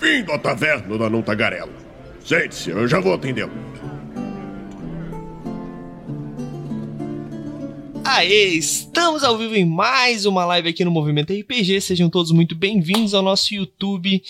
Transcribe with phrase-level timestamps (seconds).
[0.00, 1.70] Bem-vindo à taverna da Não Tagarela.
[2.24, 3.52] Sente-se, eu já vou atendê-lo.
[8.02, 11.82] Aê, estamos ao vivo em mais uma live aqui no Movimento RPG.
[11.82, 14.22] Sejam todos muito bem-vindos ao nosso YouTube.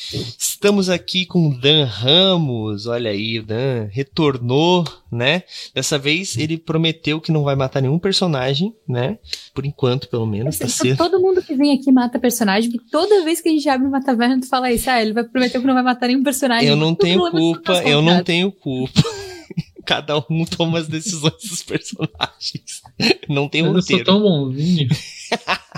[0.60, 2.86] Estamos aqui com o Dan Ramos.
[2.86, 5.42] Olha aí, o Dan retornou, né?
[5.74, 9.16] Dessa vez ele prometeu que não vai matar nenhum personagem, né?
[9.54, 10.58] Por enquanto, pelo menos.
[10.58, 13.66] Tá Assim, todo mundo que vem aqui mata personagem, porque toda vez que a gente
[13.70, 14.90] abre uma taverna, tu fala isso.
[14.90, 16.68] Ah, ele vai prometer que não vai matar nenhum personagem.
[16.68, 19.02] Eu não tenho culpa, eu não tenho culpa.
[19.86, 22.82] Cada um toma as decisões dos personagens.
[23.26, 24.04] Não tem Eu roteiro.
[24.04, 24.90] sou tão bonzinho.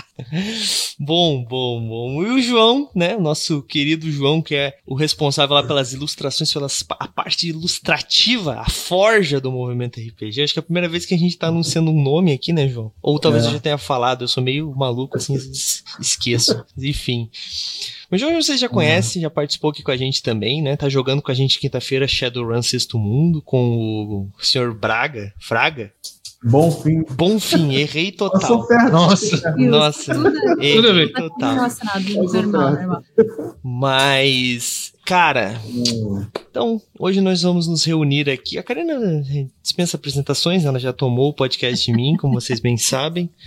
[0.99, 2.23] Bom, bom, bom.
[2.23, 3.15] E o João, né?
[3.15, 8.59] O nosso querido João, que é o responsável lá pelas ilustrações, pelas, a parte ilustrativa,
[8.59, 10.41] a forja do movimento RPG.
[10.43, 12.67] Acho que é a primeira vez que a gente tá anunciando um nome aqui, né,
[12.67, 12.91] João?
[13.01, 13.47] Ou talvez É.
[13.47, 16.63] eu já tenha falado, eu sou meio maluco, assim, es- esqueço.
[16.77, 17.29] Enfim.
[18.11, 20.75] O João você já conhece, já participou aqui com a gente também, né?
[20.77, 25.91] Tá jogando com a gente quinta-feira Shadowrun Sexto Mundo, com o senhor Braga, Fraga.
[26.43, 27.03] Bom fim.
[27.11, 28.67] Bom fim, errei Eu sou total.
[28.67, 28.91] perto.
[28.91, 29.55] Nossa.
[29.57, 30.27] Nossa, Tudo,
[30.61, 31.13] errei Tudo bem.
[31.13, 31.67] tudo total.
[33.63, 35.59] Mas, cara,
[36.53, 38.59] então hoje nós vamos nos reunir aqui.
[38.59, 38.93] A Karina
[39.59, 43.27] dispensa apresentações, ela já tomou o podcast de mim, como vocês bem sabem.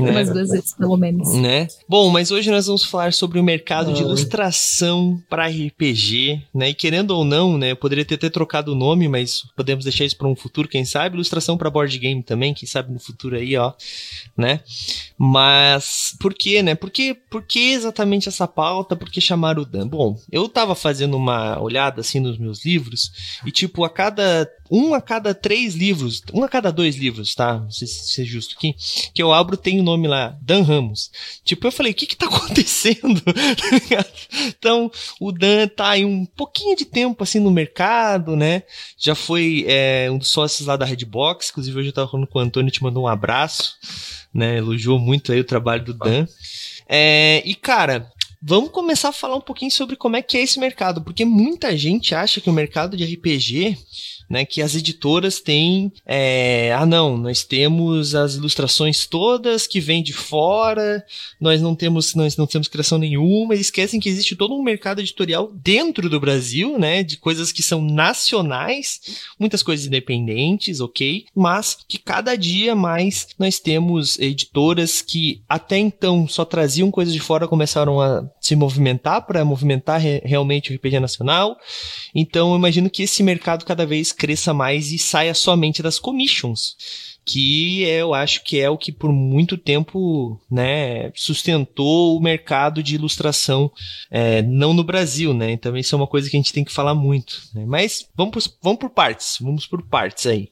[0.00, 0.10] Né?
[0.10, 1.32] Umas duas vezes, pelo menos.
[1.36, 1.68] né?
[1.88, 6.70] Bom, mas hoje nós vamos falar sobre o mercado de ilustração para RPG, né?
[6.70, 7.70] E querendo ou não, né?
[7.70, 10.84] Eu poderia ter até trocado o nome, mas podemos deixar isso para um futuro, quem
[10.84, 11.14] sabe?
[11.14, 13.74] Ilustração para board game também, quem sabe no futuro aí, ó,
[14.36, 14.58] né?
[15.16, 16.74] Mas por que, né?
[16.74, 18.96] Por que, por que exatamente essa pauta?
[18.96, 19.86] Por que chamar o Dan?
[19.86, 23.12] Bom, eu tava fazendo uma olhada assim nos meus livros
[23.44, 27.58] e tipo a cada um a cada três livros, um a cada dois livros, tá?
[27.58, 28.74] Não sei se é justo aqui,
[29.14, 31.10] que eu abro tem o nome lá, Dan Ramos.
[31.44, 33.22] Tipo, eu falei, o que que tá acontecendo?
[34.48, 34.90] então,
[35.20, 38.62] o Dan tá aí um pouquinho de tempo assim no mercado, né?
[38.98, 42.38] Já foi é, um dos sócios lá da Redbox, inclusive hoje eu tava falando com
[42.38, 43.74] o Antônio, te mandou um abraço,
[44.32, 44.58] né?
[44.58, 46.26] Elogiou muito aí o trabalho do Dan.
[46.88, 48.10] É, e cara,
[48.48, 51.76] vamos começar a falar um pouquinho sobre como é que é esse mercado, porque muita
[51.76, 53.76] gente acha que o mercado de RPG
[54.28, 60.02] né, que as editoras têm, é, ah não, nós temos as ilustrações todas que vêm
[60.02, 61.04] de fora,
[61.40, 65.00] nós não temos, nós não temos criação nenhuma, e esquecem que existe todo um mercado
[65.00, 69.00] editorial dentro do Brasil, né, de coisas que são nacionais,
[69.38, 76.26] muitas coisas independentes, ok, mas que cada dia mais nós temos editoras que até então
[76.26, 81.00] só traziam coisas de fora, começaram a se movimentar para movimentar re- realmente o RPG
[81.00, 81.56] nacional,
[82.14, 86.76] então eu imagino que esse mercado cada vez cresça mais e saia somente das commissions.
[87.24, 92.94] Que eu acho que é o que por muito tempo né, sustentou o mercado de
[92.94, 93.70] ilustração,
[94.08, 95.50] é, não no Brasil, né?
[95.50, 97.42] Então isso é uma coisa que a gente tem que falar muito.
[97.52, 97.64] Né?
[97.66, 100.48] Mas vamos por, vamos por partes, vamos por partes aí.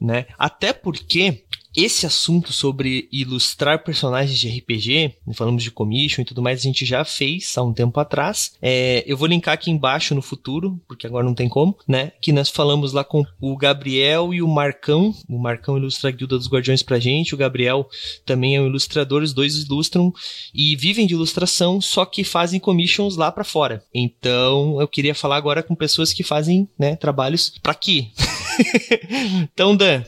[0.00, 0.24] Né?
[0.38, 1.44] Até porque
[1.76, 6.86] esse assunto sobre ilustrar personagens de RPG, falamos de commission e tudo mais, a gente
[6.86, 8.52] já fez há um tempo atrás.
[8.62, 12.12] É, eu vou linkar aqui embaixo no futuro, porque agora não tem como, né?
[12.20, 15.14] Que nós falamos lá com o Gabriel e o Marcão.
[15.28, 17.86] O Marcão ilustra a Guilda dos Guardiões pra gente, o Gabriel
[18.24, 20.12] também é um ilustrador, os dois ilustram
[20.54, 23.84] e vivem de ilustração, só que fazem commissions lá pra fora.
[23.92, 28.12] Então, eu queria falar agora com pessoas que fazem, né, trabalhos pra aqui.
[29.52, 30.02] então, Dan,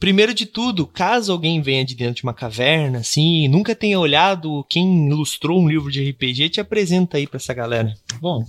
[0.00, 4.64] Primeiro de tudo, caso alguém venha de dentro de uma caverna, assim, nunca tenha olhado
[4.68, 7.92] quem ilustrou um livro de RPG, te apresenta aí pra essa galera.
[8.20, 8.42] Bom,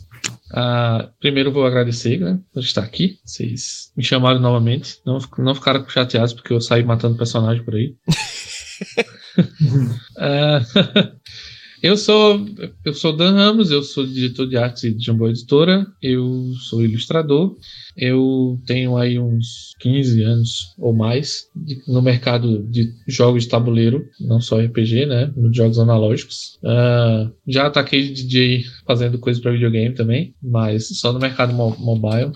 [0.54, 3.20] ah, primeiro vou agradecer né, por estar aqui.
[3.26, 5.00] Vocês me chamaram novamente.
[5.06, 7.96] Não, não ficaram chateados porque eu saí matando personagem por aí.
[10.18, 10.62] Ah,
[11.82, 12.46] eu sou
[12.86, 17.58] eu sou Dan Ramos, eu sou diretor de arte de Jumbo Editora, eu sou ilustrador.
[17.98, 24.06] Eu tenho aí uns 15 anos ou mais de- no mercado de jogos de tabuleiro,
[24.20, 25.32] não só RPG, né?
[25.36, 26.58] Nos jogos analógicos.
[26.64, 31.76] Ah, já ataquei de DJ fazendo coisa para videogame também, mas só no mercado mo-
[31.80, 32.32] mobile.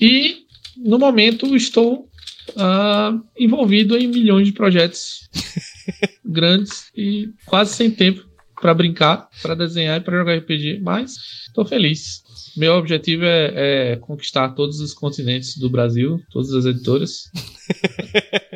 [0.00, 0.42] E
[0.76, 2.08] no momento estou
[2.56, 5.28] ah, envolvido em milhões de projetos
[6.24, 8.26] grandes e quase sem tempo
[8.60, 11.16] para brincar, para desenhar e para jogar RPG, mas
[11.48, 12.22] estou feliz.
[12.56, 17.30] Meu objetivo é, é conquistar todos os continentes do Brasil, todas as editoras.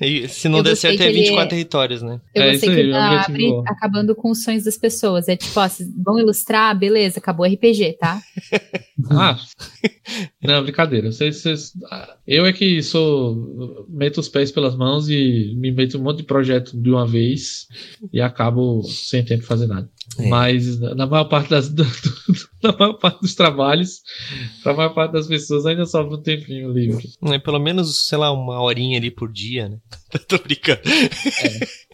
[0.00, 2.20] E se não Eu der certo, é que ele 24 territórios, né?
[2.34, 3.64] Eu É gostei isso aí, que o tá objetivo abri- bom.
[3.66, 5.28] acabando com os sonhos das pessoas.
[5.28, 8.20] É tipo, ó, vocês vão ilustrar, beleza, acabou o RPG, tá?
[9.10, 9.38] Ah,
[10.42, 11.12] não, brincadeira.
[11.12, 13.86] Vocês, vocês- ah, eu é que sou.
[13.88, 17.06] meto os pés pelas mãos e me meto em um monte de projeto de uma
[17.06, 17.68] vez
[18.12, 19.88] e acabo sem tempo de fazer nada.
[20.18, 20.28] É.
[20.28, 21.84] Mas na maior parte das, do,
[22.62, 24.02] na maior parte dos trabalhos,
[24.62, 27.08] para a maior parte das pessoas ainda sobra um tempinho livre.
[27.26, 29.78] É, pelo menos, sei lá, uma horinha ali por dia, né?
[30.26, 30.80] Tô brincando.
[30.84, 31.87] É.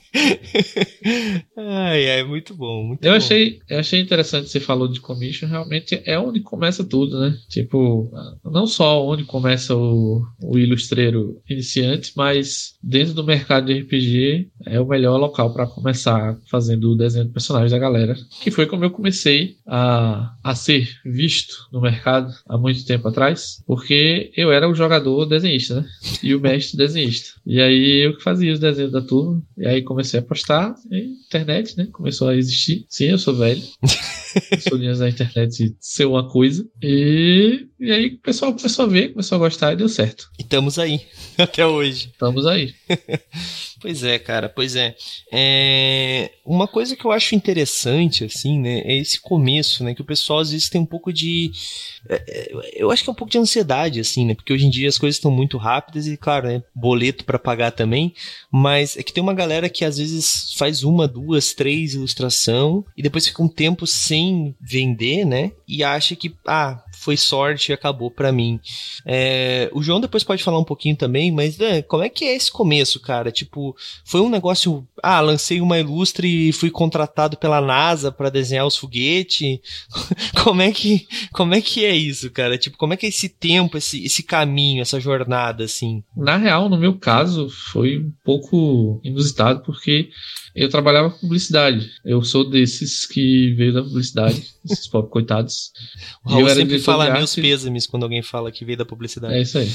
[1.56, 2.84] ai, ai, muito bom.
[2.84, 3.16] Muito eu, bom.
[3.16, 7.37] Achei, eu achei interessante você falou de commission, realmente é onde começa tudo, né?
[7.49, 8.11] Tipo,
[8.44, 14.81] não só onde começa o, o ilustreiro iniciante, mas dentro do mercado de RPG é
[14.81, 18.17] o melhor local para começar fazendo o desenho de personagens da galera.
[18.43, 23.62] Que foi como eu comecei a, a ser visto no mercado há muito tempo atrás,
[23.67, 25.87] porque eu era o jogador desenhista, né?
[26.22, 27.40] E o mestre desenhista.
[27.46, 30.74] E aí eu que fazia os desenhos da turma, e aí comecei comecei a postar
[30.90, 31.88] em internet, né?
[31.90, 32.84] Começou a existir.
[32.88, 33.62] Sim, eu sou velho.
[34.72, 36.66] linhas da internet ser uma coisa.
[36.82, 40.31] E, e aí o pessoal começou a ver, começou a gostar e deu certo.
[40.38, 41.00] E estamos aí,
[41.38, 42.10] até hoje.
[42.12, 42.75] Estamos aí.
[43.84, 44.96] Pois é, cara, pois é.
[45.31, 46.31] é.
[46.42, 50.38] Uma coisa que eu acho interessante, assim, né, é esse começo, né, que o pessoal
[50.38, 51.52] às vezes tem um pouco de.
[52.08, 54.70] É, é eu acho que é um pouco de ansiedade, assim, né, porque hoje em
[54.70, 58.14] dia as coisas estão muito rápidas e, claro, né, boleto para pagar também,
[58.50, 63.02] mas é que tem uma galera que às vezes faz uma, duas, três ilustração e
[63.02, 64.23] depois fica um tempo sem
[64.60, 68.58] vender, né, e acha que, ah, foi sorte e acabou para mim.
[69.04, 72.34] É, o João depois pode falar um pouquinho também, mas né, como é que é
[72.34, 73.30] esse começo, cara?
[73.30, 74.86] Tipo, foi um negócio.
[75.02, 79.58] Ah, lancei uma ilustre e fui contratado pela NASA para desenhar os foguetes.
[80.42, 82.56] como é que como é que é isso, cara?
[82.56, 86.02] Tipo, como é que é esse tempo, esse, esse caminho, essa jornada, assim?
[86.16, 90.08] Na real, no meu caso, foi um pouco inusitado porque
[90.54, 91.90] eu trabalhava com publicidade.
[92.04, 95.72] Eu sou desses que veio da publicidade, esses pobres coitados.
[96.24, 99.34] O Raul sempre fala meus pêsames quando alguém fala que veio da publicidade.
[99.34, 99.70] É isso aí.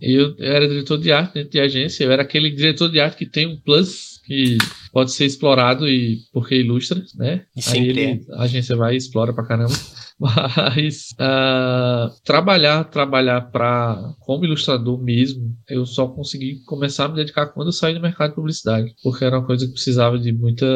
[0.00, 3.18] eu, eu era diretor de arte dentro de agência, eu era aquele diretor de arte
[3.18, 4.58] que tem um plus que
[4.92, 7.44] pode ser explorado e porque ilustra, né?
[7.56, 8.20] E Aí ele, é.
[8.32, 9.74] a agência vai e explora pra caramba.
[10.18, 17.46] Mas uh, trabalhar, trabalhar para como ilustrador mesmo, eu só consegui começar a me dedicar
[17.48, 20.66] quando eu saí do mercado de publicidade, porque era uma coisa que precisava de muita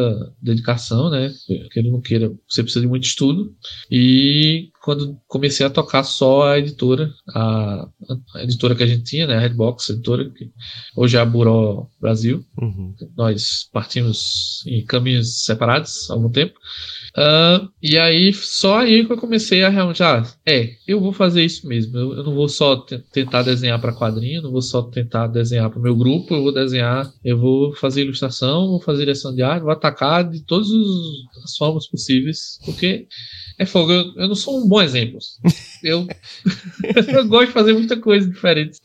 [0.42, 1.32] dedicação, né?
[1.72, 3.54] Queira não queira, você precisa de muito estudo.
[3.90, 7.88] E quando comecei a tocar só a editora, a,
[8.34, 9.36] a editora que a gente tinha, né?
[9.36, 10.50] A Redbox, a editora, que
[10.96, 12.44] hoje é a Buró Brasil.
[12.60, 12.94] Uhum.
[13.16, 16.54] Nós partimos em caminhos separados há algum tempo.
[17.16, 21.44] Uh, e aí, só aí que eu comecei a realmente, ah, é, eu vou fazer
[21.44, 21.96] isso mesmo.
[21.96, 22.76] Eu, eu não vou só
[23.12, 27.10] tentar desenhar para quadrinho, não vou só tentar desenhar para meu grupo, eu vou desenhar,
[27.24, 30.68] eu vou fazer ilustração, vou fazer direção de arte, vou atacar de todas
[31.44, 33.06] as formas possíveis, porque
[33.58, 35.18] é fogo, eu, eu não sou um bom exemplo.
[35.82, 36.06] Eu,
[37.08, 38.78] eu gosto de fazer muita coisa diferente.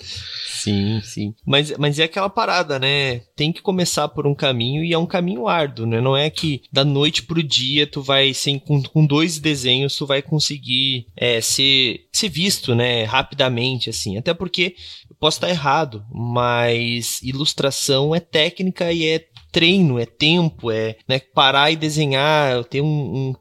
[0.65, 1.35] Sim, sim.
[1.45, 3.19] Mas, mas é aquela parada, né?
[3.35, 6.01] Tem que começar por um caminho e é um caminho árduo, né?
[6.01, 10.05] Não é que da noite pro dia tu vai, sem, com, com dois desenhos, tu
[10.05, 13.03] vai conseguir é, ser, ser visto, né?
[13.03, 14.17] Rapidamente, assim.
[14.17, 14.75] Até porque,
[15.09, 21.17] eu posso estar errado, mas ilustração é técnica e é treino, é tempo, é né,
[21.17, 22.85] parar e desenhar, tem um,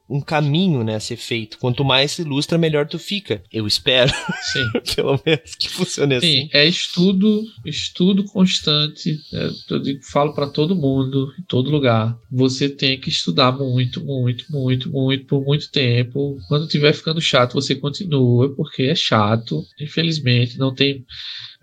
[0.08, 1.58] um, um, caminho né, a ser feito.
[1.58, 3.42] Quanto mais se ilustra, melhor tu fica.
[3.52, 4.12] Eu espero.
[4.52, 4.64] Sim.
[4.94, 6.48] Pelo menos que funcione Sim, assim.
[6.52, 9.18] é estudo, estudo constante.
[9.32, 12.16] É, eu digo, falo para todo mundo, em todo lugar.
[12.30, 16.38] Você tem que estudar muito, muito, muito, muito, por muito tempo.
[16.46, 19.64] Quando tiver ficando chato, você continua, porque é chato.
[19.80, 21.04] Infelizmente, não tem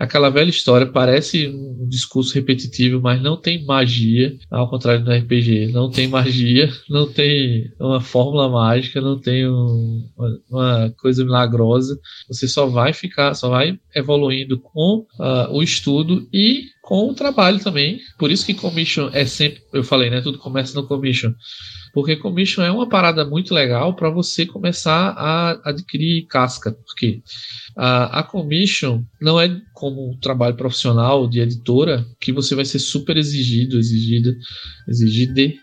[0.02, 5.72] aquela velha história, parece um discurso repetitivo, mas não tem magia, ao contrário do RPG,
[5.72, 10.08] não tem magia, não tem uma fórmula mágica, não tem um,
[10.50, 12.00] uma, coisa milagrosa.
[12.28, 17.58] Você só vai ficar, só vai evoluindo com uh, o estudo e com o trabalho
[17.58, 18.02] também.
[18.20, 20.20] Por isso que commission é sempre, eu falei, né?
[20.20, 21.34] Tudo começa no commission
[21.94, 27.22] porque commission é uma parada muito legal para você começar a adquirir casca, porque
[27.76, 32.80] a, a commission não é como um trabalho profissional de editora que você vai ser
[32.80, 34.36] super exigido, exigida,
[34.88, 35.54] exigida.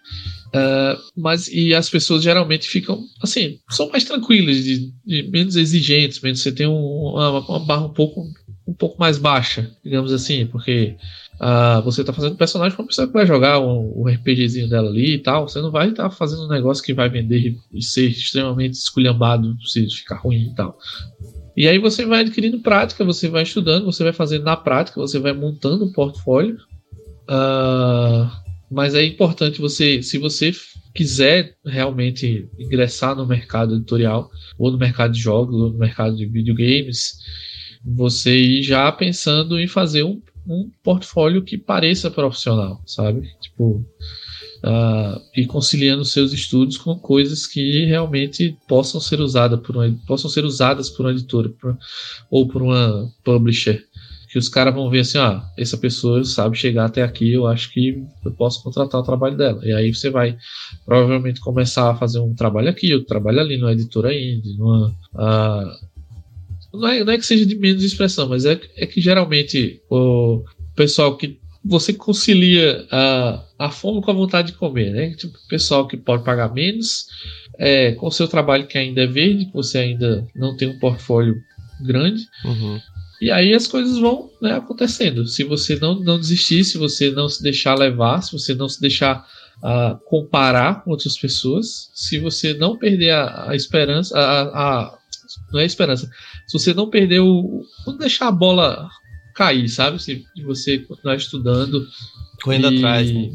[0.49, 6.21] Uh, mas e as pessoas geralmente ficam assim, são mais tranquilas, de, de menos exigentes,
[6.23, 8.23] menos você tem um, uma, uma barra um pouco
[8.69, 10.97] um pouco mais baixa, digamos assim, porque
[11.39, 14.89] Uh, você tá fazendo personagem para uma pessoa que vai jogar o, o RPGzinho dela
[14.89, 15.49] ali e tal.
[15.49, 19.57] Você não vai estar tá fazendo um negócio que vai vender e ser extremamente esculhambado
[19.65, 20.77] se ficar ruim e tal.
[21.57, 25.21] E aí você vai adquirindo prática, você vai estudando, você vai fazendo na prática, você
[25.21, 26.57] vai montando um portfólio.
[27.31, 28.29] Uh,
[28.69, 30.53] mas é importante você, se você
[30.93, 36.27] quiser realmente ingressar no mercado editorial, ou no mercado de jogos, ou no mercado de
[36.27, 37.19] videogames,
[37.85, 43.29] você ir já pensando em fazer um um portfólio que pareça profissional, sabe?
[43.39, 43.85] Tipo,
[44.65, 50.31] uh, ir conciliando seus estudos com coisas que realmente possam ser usadas por uma, possam
[50.31, 51.77] ser usadas por uma editora por,
[52.31, 53.85] ou por uma publisher
[54.31, 57.73] que os caras vão ver assim, ah, essa pessoa sabe chegar até aqui, eu acho
[57.73, 59.59] que eu posso contratar o trabalho dela.
[59.65, 60.37] E aí você vai
[60.85, 64.95] provavelmente começar a fazer um trabalho aqui, outro trabalho ali, numa editora indie, numa.
[65.15, 65.98] Uh,
[66.73, 70.45] não, é, não é que seja de menos expressão, mas é, é que geralmente o
[70.75, 75.15] pessoal que você concilia a, a fome com a vontade de comer, né?
[75.15, 77.07] Tipo, pessoal que pode pagar menos,
[77.59, 80.79] é, com o seu trabalho que ainda é verde, que você ainda não tem um
[80.79, 81.37] portfólio
[81.81, 82.23] grande.
[82.45, 82.81] Uhum.
[83.21, 85.27] E aí as coisas vão né, acontecendo.
[85.27, 88.81] Se você não, não desistir, se você não se deixar levar, se você não se
[88.81, 89.27] deixar
[89.59, 94.98] uh, comparar com outras pessoas, se você não perder a, a esperança, a, a,
[95.53, 96.11] não é esperança,
[96.47, 97.65] se você não perder o.
[97.87, 98.89] não deixar a bola
[99.35, 100.03] cair, sabe?
[100.03, 101.87] Se você continuar estudando.
[102.43, 103.31] Correndo e, atrás, né?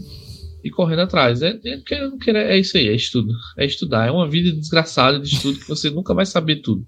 [0.64, 1.42] E correndo atrás.
[1.42, 3.34] É, é, é isso aí, é estudo.
[3.58, 4.08] É estudar.
[4.08, 6.86] É uma vida desgraçada de estudo que você nunca vai saber tudo.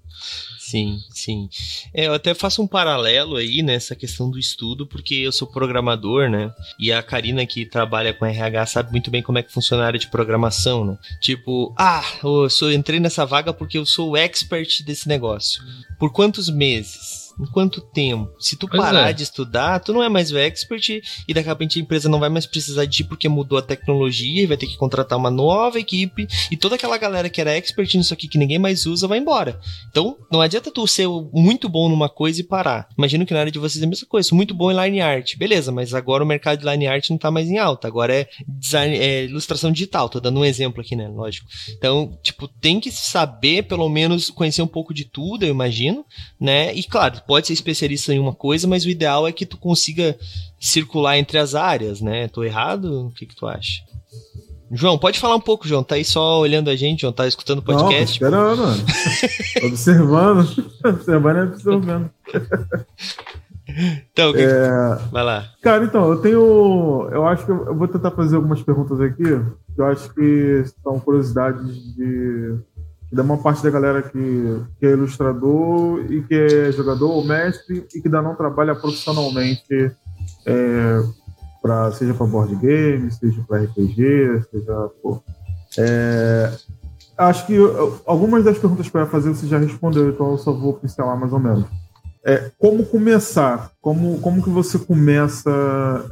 [0.68, 1.48] Sim, sim.
[1.94, 6.28] É, eu até faço um paralelo aí nessa questão do estudo, porque eu sou programador,
[6.28, 6.52] né?
[6.76, 9.86] E a Karina que trabalha com RH sabe muito bem como é que funciona a
[9.86, 10.98] área de programação, né?
[11.20, 15.62] Tipo, ah, eu sou, entrei nessa vaga porque eu sou o expert desse negócio.
[16.00, 17.25] Por quantos meses?
[17.40, 18.32] Em quanto tempo?
[18.38, 19.12] Se tu pois parar é.
[19.12, 22.18] de estudar, tu não é mais o expert e daqui a pouco a empresa não
[22.18, 25.30] vai mais precisar de ti porque mudou a tecnologia e vai ter que contratar uma
[25.30, 29.06] nova equipe e toda aquela galera que era expert nisso aqui que ninguém mais usa
[29.06, 29.60] vai embora.
[29.90, 32.88] Então, não adianta tu ser muito bom numa coisa e parar.
[32.96, 34.34] Imagino que na área de vocês é a mesma coisa.
[34.34, 35.36] Muito bom em line art.
[35.36, 37.86] Beleza, mas agora o mercado de line art não tá mais em alta.
[37.86, 40.08] Agora é design, é ilustração digital.
[40.08, 41.08] Tô dando um exemplo aqui, né?
[41.08, 41.46] Lógico.
[41.76, 46.04] Então, tipo, tem que saber, pelo menos, conhecer um pouco de tudo, eu imagino,
[46.40, 46.74] né?
[46.74, 50.16] E claro, pode ser especialista em uma coisa, mas o ideal é que tu consiga
[50.58, 52.28] circular entre as áreas, né?
[52.28, 53.06] Tô errado?
[53.06, 53.82] O que, que tu acha?
[54.70, 55.84] João, pode falar um pouco, João.
[55.84, 57.12] Tá aí só olhando a gente, João.
[57.12, 58.20] Tá escutando o podcast.
[58.20, 58.84] Não, esperando, mano.
[59.64, 60.72] observando.
[60.84, 62.10] observando e absorvendo.
[64.12, 64.40] Então, que...
[64.40, 64.98] é...
[65.10, 65.50] vai lá.
[65.62, 67.08] Cara, então, eu tenho.
[67.12, 69.24] Eu acho que eu vou tentar fazer algumas perguntas aqui.
[69.24, 72.58] Que eu acho que são curiosidades de
[73.12, 77.86] da uma parte da galera que, que é ilustrador e que é jogador ou mestre
[77.94, 79.92] e que ainda não trabalha profissionalmente,
[80.44, 81.02] é,
[81.62, 84.90] pra, seja para board game, seja para RPG, seja.
[85.02, 85.22] Pô,
[85.78, 86.52] é,
[87.16, 87.56] acho que
[88.04, 91.18] algumas das perguntas que eu ia fazer você já respondeu, então eu só vou pincelar
[91.18, 91.66] mais ou menos.
[92.24, 93.70] É, como começar?
[93.80, 95.48] Como, como que você começa?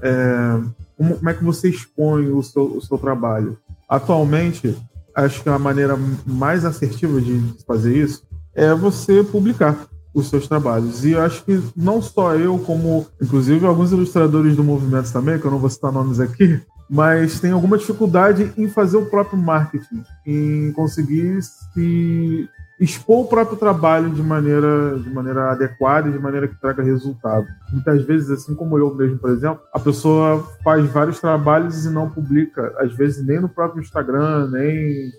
[0.00, 0.60] É,
[0.96, 3.58] como, como é que você expõe o seu, o seu trabalho?
[3.88, 4.76] Atualmente,
[5.14, 8.23] acho que a maneira mais assertiva de fazer isso
[8.54, 11.04] é você publicar os seus trabalhos.
[11.04, 15.44] E eu acho que não só eu, como inclusive alguns ilustradores do movimento também, que
[15.44, 20.04] eu não vou citar nomes aqui, mas tem alguma dificuldade em fazer o próprio marketing,
[20.26, 26.48] em conseguir se expor o próprio trabalho de maneira, de maneira adequada e de maneira
[26.48, 27.46] que traga resultado.
[27.72, 32.10] Muitas vezes, assim como eu mesmo, por exemplo, a pessoa faz vários trabalhos e não
[32.10, 35.10] publica, às vezes nem no próprio Instagram, nem,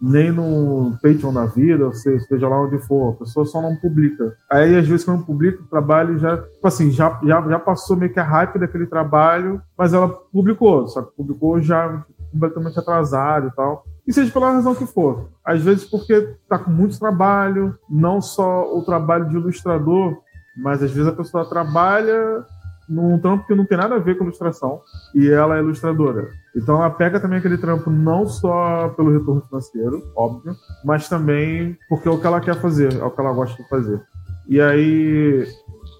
[0.00, 3.76] nem no Patreon da vida, ou seja, seja lá onde for, a pessoa só não
[3.76, 4.34] publica.
[4.50, 8.12] Aí, às vezes, quando publica o trabalho, já, tipo assim, já, já, já passou meio
[8.12, 13.50] que a hype daquele trabalho, mas ela publicou, só que publicou já completamente atrasado e
[13.52, 13.84] tal.
[14.06, 15.30] E seja pela razão que for.
[15.44, 20.16] Às vezes porque está com muito trabalho, não só o trabalho de ilustrador,
[20.56, 22.44] mas às vezes a pessoa trabalha
[22.88, 24.80] num trampo que não tem nada a ver com ilustração
[25.14, 26.28] e ela é ilustradora.
[26.54, 30.54] Então ela pega também aquele trampo não só pelo retorno financeiro, óbvio,
[30.84, 33.68] mas também porque é o que ela quer fazer, é o que ela gosta de
[33.68, 34.02] fazer.
[34.48, 35.46] E aí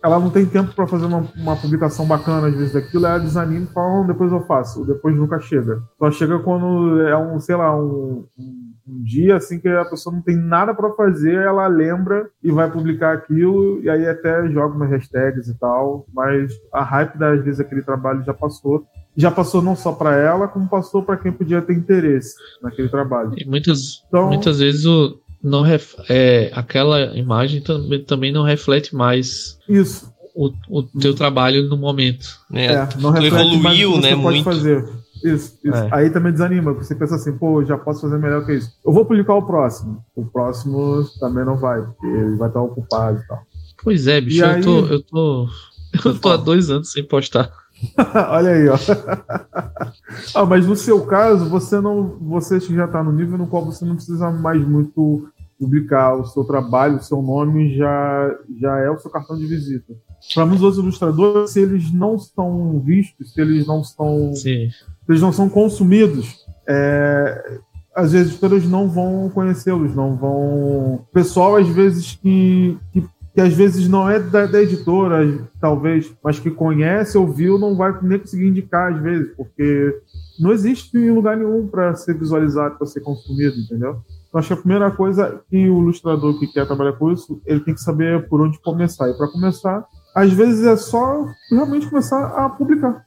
[0.02, 3.64] ela não tem tempo para fazer uma, uma, publicação bacana às vezes daquilo, ela desanima
[3.64, 5.80] e fala, depois eu faço, depois nunca chega.
[5.98, 10.14] Só chega quando é um, sei lá, um, um, um dia assim que a pessoa
[10.14, 14.74] não tem nada para fazer, ela lembra e vai publicar aquilo, e aí até joga
[14.74, 18.84] umas hashtags e tal, mas a hype das vezes aquele trabalho já passou.
[19.14, 23.34] Já passou não só para ela, como passou para quem podia ter interesse naquele trabalho.
[23.36, 28.94] E muitas, então, muitas vezes o, não ref, é, aquela imagem também, também não reflete
[28.94, 32.26] mais isso o, o teu trabalho no momento.
[32.52, 34.10] É, é não reflete evoluiu, mais né?
[34.10, 34.44] Pode muito.
[34.44, 34.84] fazer.
[35.24, 35.76] Isso, isso.
[35.76, 35.88] É.
[35.92, 38.72] Aí também desanima, você pensa assim, pô, já posso fazer melhor que isso.
[38.84, 40.04] Eu vou publicar o próximo.
[40.16, 43.42] O próximo também não vai, porque ele vai estar ocupado e tal.
[43.82, 44.62] Pois é, bicho, eu, aí...
[44.62, 45.48] tô, eu tô.
[46.06, 47.52] Eu tô há dois anos sem postar.
[48.30, 48.76] Olha aí, ó.
[50.34, 53.84] ah, mas no seu caso, você não, você já está no nível no qual você
[53.84, 55.28] não precisa mais muito
[55.62, 59.94] publicar o seu trabalho, o seu nome já já é o seu cartão de visita.
[60.34, 64.70] Para muitos outros ilustradores, se eles não estão vistos, se eles não estão, Sim.
[64.70, 67.60] se eles não são consumidos, é,
[67.94, 71.06] as editoras não vão conhecê-los, não vão.
[71.12, 73.04] Pessoal, às vezes, que, que,
[73.34, 77.96] que às vezes não é da, da, editora, talvez, mas que conhece, ouviu, não vai
[78.02, 79.96] nem conseguir indicar, às vezes, porque
[80.40, 84.00] não existe em lugar nenhum para ser visualizado, para ser consumido, entendeu?
[84.32, 87.60] Então, acho que a primeira coisa que o ilustrador que quer trabalhar com isso, ele
[87.60, 89.06] tem que saber por onde começar.
[89.10, 93.04] E para começar, às vezes é só realmente começar a publicar.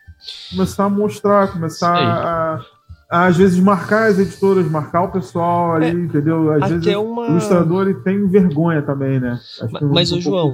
[0.51, 2.61] Começar a mostrar, começar a,
[3.23, 6.51] às vezes marcar as editoras, marcar o pessoal ali, é, entendeu?
[6.51, 7.23] Às vezes uma...
[7.23, 9.39] o ilustrador ele tem vergonha também, né?
[9.61, 10.53] Acho mas, o João,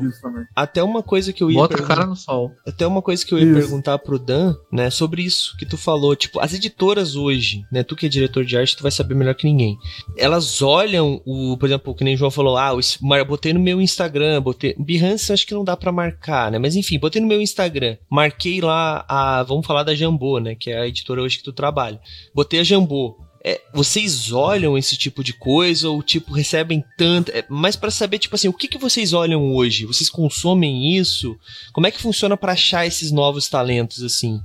[0.56, 2.52] até uma coisa que eu ia Bota perguntar, cara no sol.
[2.68, 3.54] Até uma coisa que eu ia isso.
[3.54, 7.96] perguntar pro Dan, né, sobre isso que tu falou, tipo, as editoras hoje, né, tu
[7.96, 9.78] que é diretor de arte, tu vai saber melhor que ninguém.
[10.18, 13.80] Elas olham o, por exemplo, que nem o João falou, ah, eu botei no meu
[13.80, 16.60] Instagram, botei, Behance acho que não dá para marcar, né?
[16.60, 20.70] Mas enfim, botei no meu Instagram, marquei lá a, vamos falar da Jambô, né, que
[20.70, 22.00] é a editora hoje que tu trabalha
[22.34, 23.18] botei a Jambô.
[23.44, 28.20] É, vocês olham esse tipo de coisa ou tipo recebem tanto, é, mas para saber
[28.20, 29.86] tipo assim, o que que vocês olham hoje?
[29.86, 31.36] Vocês consomem isso?
[31.74, 34.40] Como é que funciona para achar esses novos talentos assim?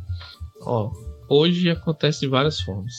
[0.63, 0.91] Ó,
[1.29, 2.95] hoje acontece de várias formas.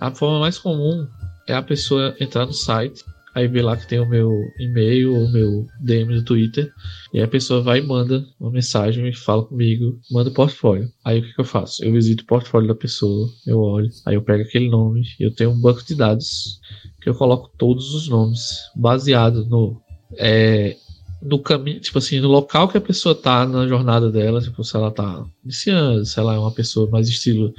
[0.00, 1.08] A forma mais comum
[1.48, 3.02] é a pessoa entrar no site,
[3.38, 6.72] aí vê lá que tem o meu e-mail, o meu DM do Twitter,
[7.12, 10.90] e a pessoa vai e manda uma mensagem e fala comigo, manda o portfólio.
[11.04, 11.84] Aí o que, que eu faço?
[11.84, 15.50] Eu visito o portfólio da pessoa, eu olho, aí eu pego aquele nome, eu tenho
[15.50, 16.60] um banco de dados
[17.00, 19.80] que eu coloco todos os nomes, baseado no.
[20.16, 20.76] É,
[21.20, 24.76] no caminho, tipo assim, no local que a pessoa tá na jornada dela, tipo, se
[24.76, 27.52] ela tá iniciando, se ela é uma pessoa mais estilo,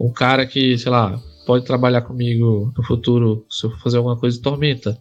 [0.00, 4.36] um cara que, sei lá, pode trabalhar comigo no futuro se eu fazer alguma coisa
[4.36, 4.98] de Tormenta.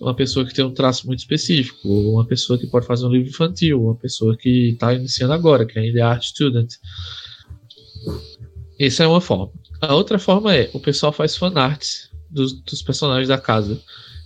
[0.00, 3.28] Uma pessoa que tem um traço muito específico, uma pessoa que pode fazer um livro
[3.28, 6.72] infantil, uma pessoa que está iniciando agora, que ainda é art student.
[8.78, 9.52] Essa é uma forma.
[9.80, 11.84] A outra forma é o pessoal faz fanart
[12.30, 13.80] dos, dos personagens da casa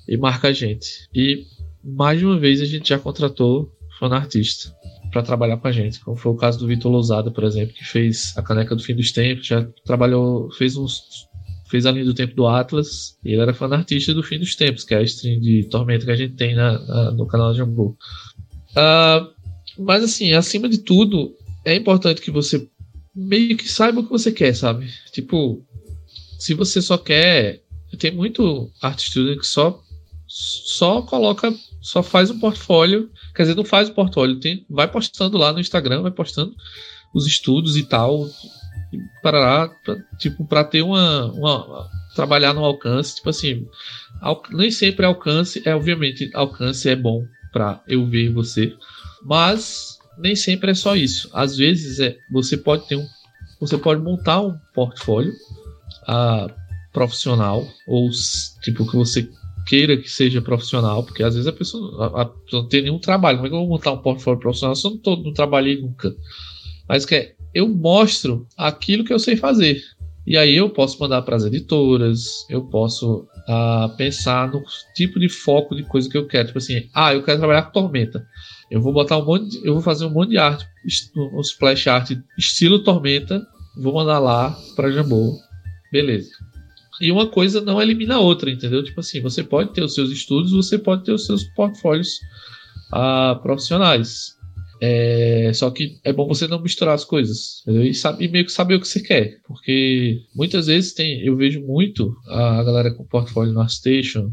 [0.06, 1.08] e marca a gente.
[1.14, 1.46] E
[1.84, 4.72] mais de uma vez a gente já contratou fanartista
[5.10, 7.84] para trabalhar com a gente, como foi o caso do Vitor Lousada, por exemplo, que
[7.84, 11.27] fez a caneca do fim dos tempos, já trabalhou, fez uns
[11.68, 14.56] fez a linha do tempo do Atlas, e ele era fã artista do Fim dos
[14.56, 17.54] Tempos, que é a stream de Tormenta que a gente tem na, na no canal
[17.54, 17.96] Jambu.
[18.70, 19.28] Uh,
[19.78, 22.68] mas assim, acima de tudo, é importante que você
[23.14, 24.88] meio que saiba o que você quer, sabe?
[25.12, 25.62] Tipo,
[26.38, 27.62] se você só quer.
[27.98, 29.80] Tem muito art student que só,
[30.26, 33.10] só coloca, só faz um portfólio.
[33.34, 36.54] Quer dizer, não faz o portfólio, tem, vai postando lá no Instagram, vai postando
[37.14, 38.28] os estudos e tal
[39.22, 39.70] para
[40.18, 43.66] tipo para ter uma, uma, trabalhar no alcance tipo assim
[44.20, 48.74] al, nem sempre alcance é obviamente alcance é bom para eu ver você
[49.22, 51.30] mas nem sempre é só isso.
[51.32, 53.06] Às vezes é você pode ter um
[53.60, 55.32] você pode montar um portfólio
[56.08, 56.52] uh,
[56.92, 58.08] profissional ou
[58.62, 59.28] tipo que você
[59.66, 63.38] queira que seja profissional porque às vezes a pessoa, a, a, não tem nenhum trabalho.
[63.38, 65.80] Como é que eu vou montar um portfólio profissional se eu não, tô, não trabalhei
[65.80, 66.14] nunca
[66.88, 69.82] mas que é eu mostro aquilo que eu sei fazer.
[70.26, 74.62] E aí eu posso mandar para as editoras, eu posso uh, pensar no
[74.94, 76.48] tipo de foco de coisa que eu quero.
[76.48, 78.26] Tipo assim, ah, eu quero trabalhar com Tormenta.
[78.70, 80.66] Eu vou botar um monte, de, eu vou fazer um monte de arte,
[81.16, 83.42] um splash art estilo Tormenta,
[83.78, 85.34] vou mandar lá para Jambô.
[85.90, 86.30] Beleza.
[87.00, 88.82] E uma coisa não elimina a outra, entendeu?
[88.84, 92.18] Tipo assim, você pode ter os seus estudos, você pode ter os seus portfólios
[92.92, 94.37] uh, profissionais.
[94.80, 97.84] É, só que é bom você não misturar as coisas entendeu?
[97.84, 99.40] E, sabe, e meio que saber o que você quer.
[99.46, 104.32] Porque muitas vezes tem, eu vejo muito a galera com portfólio no ArtStation,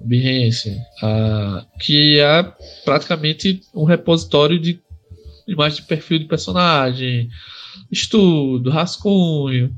[0.00, 2.52] Behance, a, que é
[2.84, 4.80] praticamente um repositório de
[5.48, 7.28] imagem de perfil de personagem,
[7.90, 9.74] estudo, rascunho.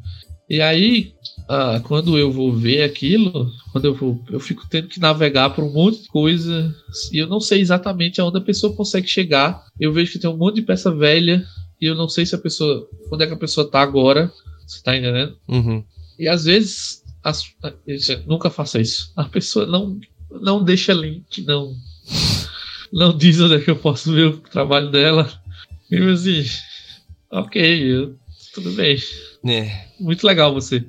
[0.48, 1.12] E aí,
[1.48, 5.64] ah, quando eu vou ver aquilo, quando eu vou, eu fico tendo que navegar por
[5.64, 6.74] um monte de coisa
[7.10, 9.64] e eu não sei exatamente aonde a pessoa consegue chegar.
[9.80, 11.42] Eu vejo que tem um monte de peça velha
[11.80, 14.30] e eu não sei se a pessoa, onde é que a pessoa tá agora.
[14.66, 15.38] Você tá entendendo?
[15.48, 15.82] Uhum.
[16.18, 17.44] E às vezes, as,
[18.26, 19.10] nunca faça isso.
[19.16, 19.98] A pessoa não,
[20.30, 21.74] não deixa link, não,
[22.92, 25.26] não diz onde é que eu posso ver o trabalho dela.
[25.90, 26.44] E assim,
[27.30, 28.16] ok, eu,
[28.52, 28.98] tudo bem.
[29.46, 29.86] É.
[29.98, 30.84] Muito legal você.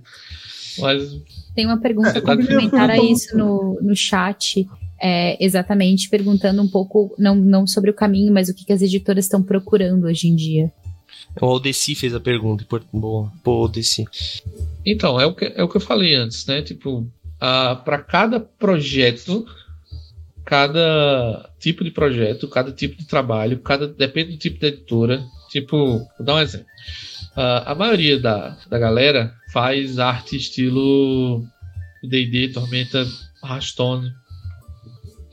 [0.80, 1.22] Mas.
[1.56, 4.68] Tem uma pergunta é, complementar a isso no, no chat.
[5.02, 8.82] É, exatamente, perguntando um pouco, não, não sobre o caminho, mas o que, que as
[8.82, 10.74] editoras estão procurando hoje em dia.
[11.40, 12.66] O Aldeci fez a pergunta.
[12.92, 14.06] Boa, pô, Aldeci.
[14.86, 16.62] Então, é o, que, é o que eu falei antes, né?
[16.62, 17.08] Tipo,
[17.40, 19.46] para cada projeto,
[20.44, 26.00] cada tipo de projeto, cada tipo de trabalho, cada depende do tipo de editora, Tipo,
[26.18, 26.68] vou dar um exemplo.
[27.36, 31.46] Uh, a maioria da, da galera faz arte estilo
[32.04, 33.06] D&D, Tormenta,
[33.44, 34.14] Hearthstone,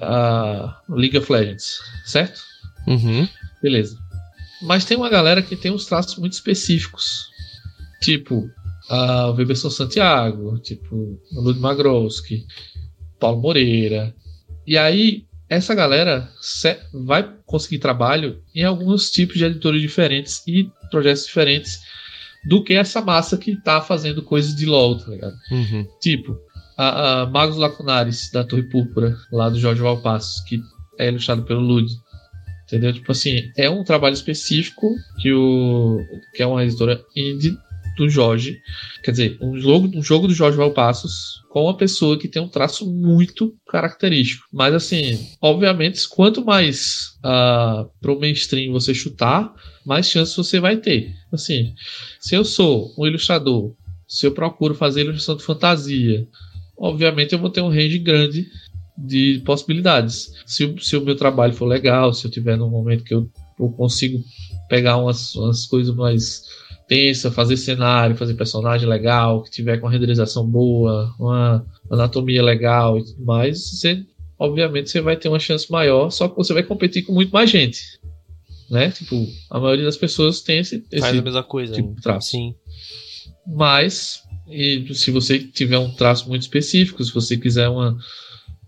[0.01, 2.41] uh, League of Legends, certo?
[2.87, 3.29] Uhum.
[3.63, 3.99] Beleza.
[4.63, 7.29] Mas tem uma galera que tem uns traços muito específicos.
[8.01, 8.49] Tipo,
[8.91, 12.47] uh, o Weberson Santiago, tipo, o Magrowski,
[13.19, 14.15] Paulo Moreira.
[14.67, 16.29] E aí, essa galera
[16.93, 21.81] vai conseguir trabalho em alguns tipos de editores diferentes e projetos diferentes
[22.47, 25.37] do que essa massa que tá fazendo coisas de LOL, tá ligado?
[25.51, 25.87] Uhum.
[26.01, 26.39] Tipo,
[26.77, 30.61] a, a Magos Lacunares, da Torre Púrpura, lá do Jorge Valpassos, que
[30.99, 31.91] é ilustrado pelo Lud.
[32.65, 32.93] Entendeu?
[32.93, 36.01] Tipo assim, é um trabalho específico que, o,
[36.35, 37.57] que é uma editora indie
[37.97, 38.61] do Jorge.
[39.03, 42.49] Quer dizer, um jogo, um jogo do Jorge Valpassos com uma pessoa que tem um
[42.49, 44.47] traço muito característico.
[44.53, 49.53] Mas assim, obviamente, quanto mais uh, pro mainstream você chutar,
[49.85, 51.15] mais chances você vai ter.
[51.33, 51.75] Assim,
[52.21, 53.75] se eu sou um ilustrador,
[54.07, 56.29] se eu procuro fazer ilustração de fantasia,
[56.77, 58.47] obviamente eu vou ter um range grande
[58.97, 60.33] de possibilidades.
[60.47, 63.69] Se, se o meu trabalho for legal, se eu tiver num momento que eu, eu
[63.71, 64.23] consigo
[64.69, 66.43] pegar umas, umas coisas mais
[66.89, 73.05] tensas, fazer cenário, fazer personagem legal, que tiver com renderização boa, uma anatomia legal e
[73.05, 74.05] tudo mais, você,
[74.39, 77.51] obviamente você vai ter uma chance maior, só que você vai competir com muito mais
[77.51, 77.81] gente.
[78.71, 78.91] Né?
[78.91, 81.75] Tipo, a maioria das pessoas tem esse, esse Faz a mesma coisa.
[81.75, 82.31] tipo de traço.
[82.31, 82.55] Sim.
[83.47, 87.97] Mas, e se você tiver um traço muito específico, se você quiser uma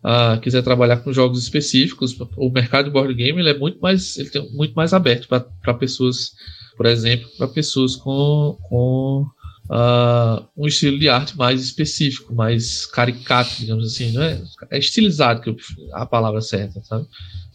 [0.05, 4.17] uh, quiser trabalhar com jogos específicos, o mercado de board game ele é muito mais,
[4.17, 6.33] ele tem muito mais aberto para pessoas,
[6.79, 9.27] por exemplo, para pessoas com, com
[9.69, 14.41] uh, um estilo de arte mais específico, mais caricato, digamos assim, não é?
[14.71, 15.55] É estilizado que
[15.93, 17.05] a palavra certa, sabe?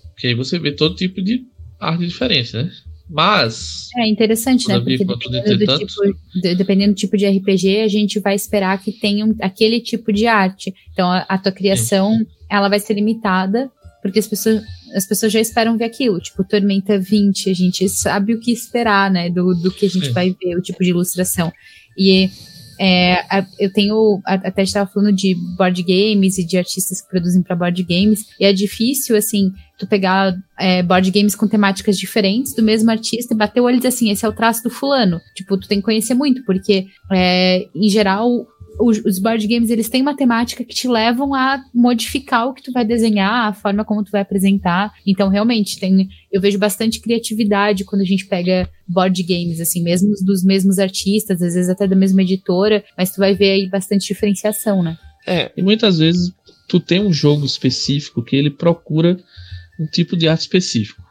[0.09, 1.45] Porque aí você vê todo tipo de
[1.79, 2.69] arte diferente, né?
[3.09, 3.88] Mas.
[3.97, 4.79] É interessante, né?
[4.79, 8.91] Porque dependendo do, tipo, de, dependendo do tipo de RPG, a gente vai esperar que
[8.91, 10.73] tenha um, aquele tipo de arte.
[10.91, 12.25] Então, a, a tua criação, Sim.
[12.49, 13.71] ela vai ser limitada,
[14.03, 14.61] porque as pessoas,
[14.93, 16.19] as pessoas já esperam ver aquilo.
[16.19, 19.29] Tipo, Tormenta 20, a gente sabe o que esperar, né?
[19.29, 20.11] Do, do que a gente Sim.
[20.11, 21.51] vai ver, o tipo de ilustração.
[21.97, 22.29] E
[22.79, 24.21] é, eu tenho.
[24.25, 28.45] Até estava falando de board games e de artistas que produzem para board games, e
[28.45, 33.37] é difícil, assim, tu pegar é, board games com temáticas diferentes do mesmo artista e
[33.37, 35.21] bater o olho e dizer assim, esse é o traço do fulano.
[35.35, 38.45] Tipo, tu tem que conhecer muito, porque, é, em geral,
[38.79, 42.63] os, os board games, eles têm uma temática que te levam a modificar o que
[42.63, 44.91] tu vai desenhar, a forma como tu vai apresentar.
[45.05, 50.13] Então, realmente, tem, eu vejo bastante criatividade quando a gente pega board games, assim, mesmo
[50.25, 54.07] dos mesmos artistas, às vezes até da mesma editora, mas tu vai ver aí bastante
[54.07, 54.97] diferenciação, né?
[55.25, 56.33] É, e muitas vezes
[56.67, 59.17] tu tem um jogo específico que ele procura
[59.79, 61.01] um tipo de arte específico.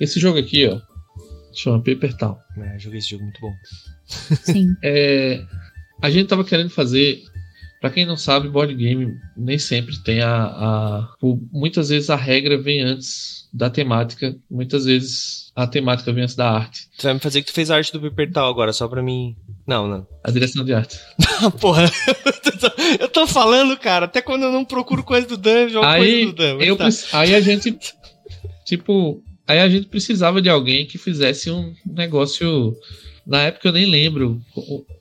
[0.00, 0.80] Esse jogo aqui, ó,
[1.54, 2.36] chama Paper Town.
[2.56, 3.52] É, joguei esse jogo muito bom.
[4.42, 4.74] Sim.
[4.82, 5.44] é,
[6.00, 7.22] a gente tava querendo fazer.
[7.80, 11.08] Para quem não sabe, board game nem sempre tem a, a.
[11.52, 14.36] Muitas vezes a regra vem antes da temática.
[14.50, 16.88] Muitas vezes a temática vem antes da arte.
[16.98, 19.00] Tu vai me fazer que tu fez a arte do Paper Town agora, só pra
[19.00, 19.36] mim.
[19.64, 20.06] Não, não.
[20.24, 20.98] A direção de arte.
[21.60, 21.84] Porra,
[22.98, 26.32] eu tô falando, cara, até quando eu não procuro coisa do jogo aí, coisa do
[26.32, 26.58] Dan.
[26.58, 26.88] Eu, tá.
[27.12, 27.78] Aí a gente
[28.68, 32.76] Tipo, aí a gente precisava de alguém que fizesse um negócio.
[33.28, 34.40] Na época eu nem lembro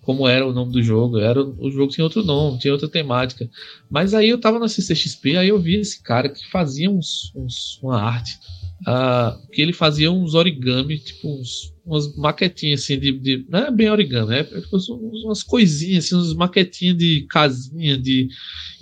[0.02, 1.18] como era o nome do jogo.
[1.18, 3.50] Era o jogo tinha outro nome, tinha outra temática.
[3.90, 7.80] Mas aí eu tava na CCXP, aí eu vi esse cara que fazia uns, uns
[7.82, 8.38] uma arte.
[8.82, 13.72] Uh, que ele fazia uns origami, tipo uns, umas maquetinhas assim de, de, Não é
[13.72, 14.78] bem origami, é tipo,
[15.24, 18.28] umas coisinhas, assim, maquetinhas de casinha, de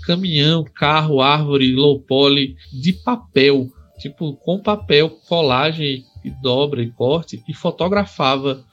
[0.06, 7.42] caminhão, carro, árvore, low poly, de papel tipo, com papel, colagem e dobra e corte,
[7.48, 8.64] e fotografava.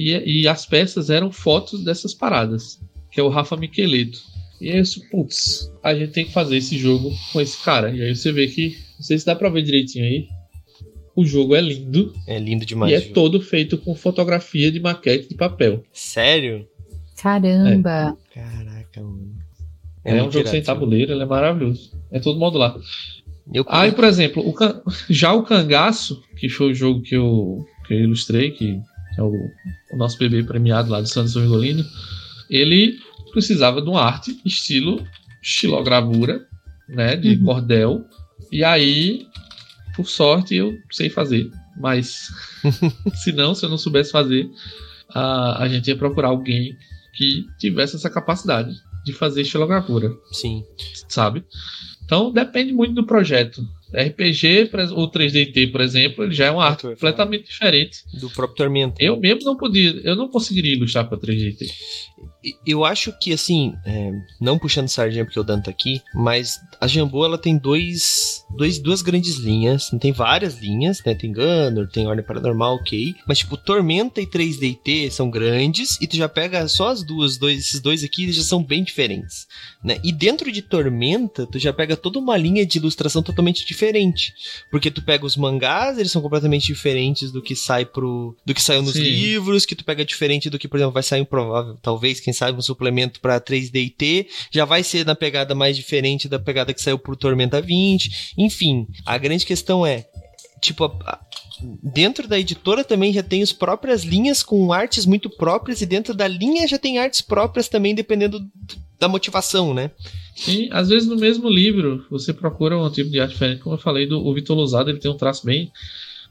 [0.00, 4.18] E, e as peças eram fotos dessas paradas, que é o Rafa Miqueleto.
[4.58, 7.90] E aí, eu, putz, a gente tem que fazer esse jogo com esse cara.
[7.94, 10.26] E aí você vê que, não sei se dá pra ver direitinho aí,
[11.14, 12.14] o jogo é lindo.
[12.26, 12.90] É lindo demais.
[12.90, 15.84] E é todo feito com fotografia de maquete de papel.
[15.92, 16.66] Sério?
[17.20, 18.16] Caramba!
[18.34, 18.40] É.
[18.40, 19.34] Caraca, mano.
[20.02, 21.92] É, é um jogo sem tabuleiro, ele é maravilhoso.
[22.10, 22.74] É todo modular.
[23.52, 23.66] Eu...
[23.68, 24.80] Aí, por exemplo, o can...
[25.10, 28.80] já o Cangaço, que foi o jogo que eu, que eu ilustrei, que
[29.16, 29.50] é o,
[29.92, 31.84] o nosso bebê premiado lá de Santos Vigolino,
[32.48, 32.98] ele
[33.32, 35.06] precisava de uma arte estilo
[35.42, 36.46] estilogravura,
[36.88, 37.44] né, de uhum.
[37.44, 38.04] cordel.
[38.50, 39.26] E aí,
[39.94, 41.50] por sorte, eu sei fazer.
[41.76, 42.28] Mas,
[43.22, 44.50] se não, se eu não soubesse fazer,
[45.08, 46.76] a, a gente ia procurar alguém
[47.14, 50.12] que tivesse essa capacidade de fazer estilogravura.
[50.32, 50.64] Sim.
[51.08, 51.44] Sabe?
[52.04, 53.62] Então depende muito do projeto.
[53.92, 57.98] RPG, o 3DT, por exemplo, ele já é uma arte completamente diferente.
[58.18, 58.96] Do próprio Tormenta.
[58.98, 61.66] Eu mesmo não podia, eu não conseguiria ilustrar para 3DT
[62.66, 66.86] eu acho que, assim, é, não puxando sardinha porque o Dan tá aqui, mas a
[66.86, 72.06] Jambô, ela tem dois, dois, duas grandes linhas, tem várias linhas, né, tem Gunner, tem
[72.06, 76.88] Ordem Paranormal, ok, mas, tipo, Tormenta e 3DT são grandes, e tu já pega só
[76.88, 79.46] as duas, dois, esses dois aqui, eles já são bem diferentes,
[79.84, 84.32] né, e dentro de Tormenta, tu já pega toda uma linha de ilustração totalmente diferente,
[84.70, 88.62] porque tu pega os mangás, eles são completamente diferentes do que sai pro, do que
[88.62, 89.02] saiu nos Sim.
[89.02, 92.32] livros, que tu pega diferente do que, por exemplo, vai sair um provável, talvez, quem
[92.32, 96.80] sabe, um suplemento para 3DT, já vai ser na pegada mais diferente da pegada que
[96.80, 98.34] saiu pro Tormenta 20.
[98.38, 100.06] Enfim, a grande questão é,
[100.60, 100.90] tipo,
[101.82, 106.14] dentro da editora também já tem as próprias linhas com artes muito próprias e dentro
[106.14, 108.40] da linha já tem artes próprias também dependendo
[108.98, 109.90] da motivação, né?
[110.46, 113.80] E às vezes no mesmo livro você procura um tipo de arte diferente, como eu
[113.80, 115.72] falei do o Vitor Lousado, ele tem um traço bem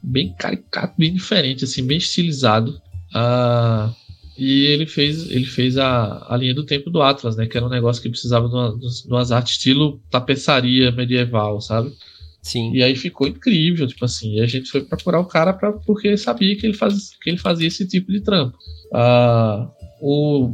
[0.02, 2.80] bem caricato, bem diferente, assim, bem estilizado.
[3.14, 3.92] Ah,
[4.40, 7.44] e ele fez, ele fez a, a linha do tempo do Atlas, né?
[7.44, 11.92] Que era um negócio que precisava de, uma, de umas artes estilo tapeçaria medieval, sabe?
[12.40, 12.72] Sim.
[12.72, 14.36] E aí ficou incrível, tipo assim.
[14.36, 17.36] E a gente foi procurar o cara pra, porque sabia que ele, faz, que ele
[17.36, 18.56] fazia esse tipo de trampo.
[18.94, 19.68] Ah,
[20.00, 20.50] o,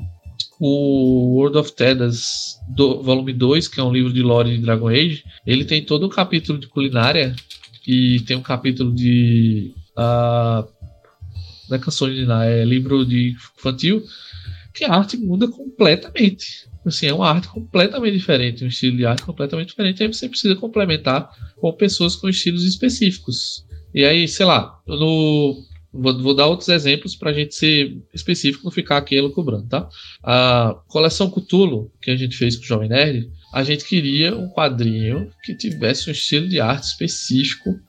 [0.59, 4.89] o World of Tedas, do, volume 2, que é um livro de lore de Dragon
[4.89, 7.37] Age, ele tem todo um capítulo de culinária
[7.87, 9.73] e tem um capítulo de.
[9.97, 10.76] Uh,
[11.69, 14.03] não é canções de Ná, é livro de infantil,
[14.75, 16.69] que a arte muda completamente.
[16.85, 20.03] Assim, é uma arte completamente diferente, um estilo de arte completamente diferente.
[20.03, 23.65] Aí você precisa complementar com pessoas com estilos específicos.
[23.93, 28.65] E aí, sei lá, no, vou, vou dar outros exemplos para a gente ser específico,
[28.65, 29.89] não ficar aqui cobrando, tá?
[30.23, 34.49] A coleção Cutulo, que a gente fez com o Jovem Nerd, a gente queria um
[34.49, 37.81] quadrinho que tivesse um estilo de arte específico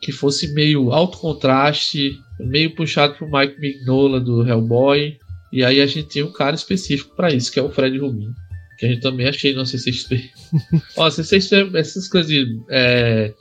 [0.00, 5.16] que fosse meio alto contraste, meio puxado pro Mike Mignola do Hellboy.
[5.52, 8.32] E aí a gente tinha um cara específico para isso, que é o Fred Rubin.
[8.78, 10.30] Que a gente também achei no CCXP.
[10.96, 13.34] Ó, CCXP, essas coisas de é,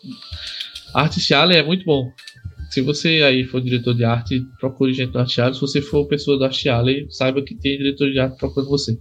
[0.93, 2.11] arte Charlie é muito bom.
[2.69, 5.55] Se você aí for diretor de arte, procure gente do Arte Charlie.
[5.55, 8.99] Se você for pessoa do Arte Charlie, saiba que tem diretor de arte procurando você.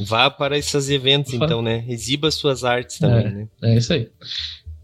[0.00, 1.84] Vá para esses eventos, então, né?
[1.86, 3.48] Exiba suas artes também, é, né?
[3.62, 4.08] É isso aí.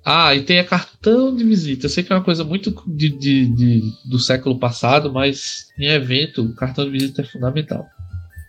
[0.08, 1.86] Ah, e tem a cartão de visita.
[1.86, 5.86] Eu sei que é uma coisa muito de, de, de, do século passado, mas em
[5.86, 7.84] evento, o cartão de visita é fundamental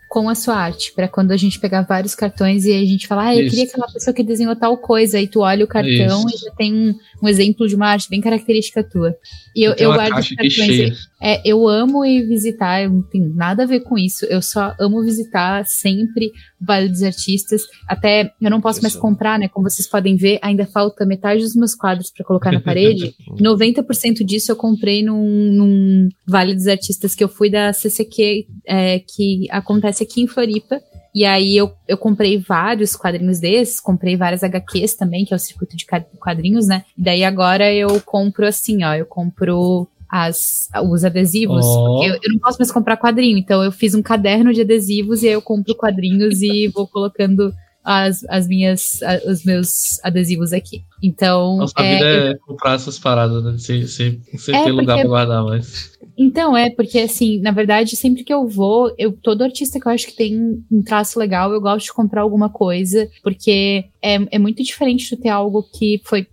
[0.08, 3.26] com a sua arte, para quando a gente pegar vários cartões e a gente falar,
[3.26, 3.50] ah, eu Isso.
[3.50, 6.34] queria aquela pessoa que desenhou tal coisa, aí tu olha o cartão Isso.
[6.34, 9.14] e já tem um, um, exemplo de uma arte bem característica tua.
[9.54, 11.07] E eu, eu guardo os cartões.
[11.20, 14.24] É, eu amo ir visitar, eu não tenho nada a ver com isso.
[14.26, 17.62] Eu só amo visitar sempre o Vale dos Artistas.
[17.88, 19.48] Até eu não posso mais comprar, né?
[19.48, 23.14] Como vocês podem ver, ainda falta metade dos meus quadros para colocar na parede.
[23.40, 29.00] 90% disso eu comprei num, num, Vale dos Artistas que eu fui da CCQ, é,
[29.00, 30.80] que acontece aqui em Floripa.
[31.14, 35.40] E aí eu, eu comprei vários quadrinhos desses, comprei várias HQs também, que é o
[35.40, 35.84] circuito de
[36.20, 36.84] quadrinhos, né?
[36.96, 41.64] E daí agora eu compro assim, ó, eu compro as, os adesivos.
[41.66, 42.02] Oh.
[42.02, 45.28] Eu, eu, não posso mais comprar quadrinho, então eu fiz um caderno de adesivos e
[45.28, 47.52] aí eu compro quadrinhos e vou colocando
[47.84, 50.82] as, as minhas, os meus adesivos aqui.
[51.02, 51.56] Então.
[51.58, 52.38] Nossa, a é, vida é eu...
[52.40, 53.56] comprar essas paradas, né?
[53.58, 55.92] Sem, sem, sem é ter lugar pra guardar mais.
[56.16, 59.92] Então, é, porque assim, na verdade, sempre que eu vou, eu, todo artista que eu
[59.92, 64.38] acho que tem um traço legal, eu gosto de comprar alguma coisa, porque é, é
[64.38, 66.26] muito diferente de ter algo que foi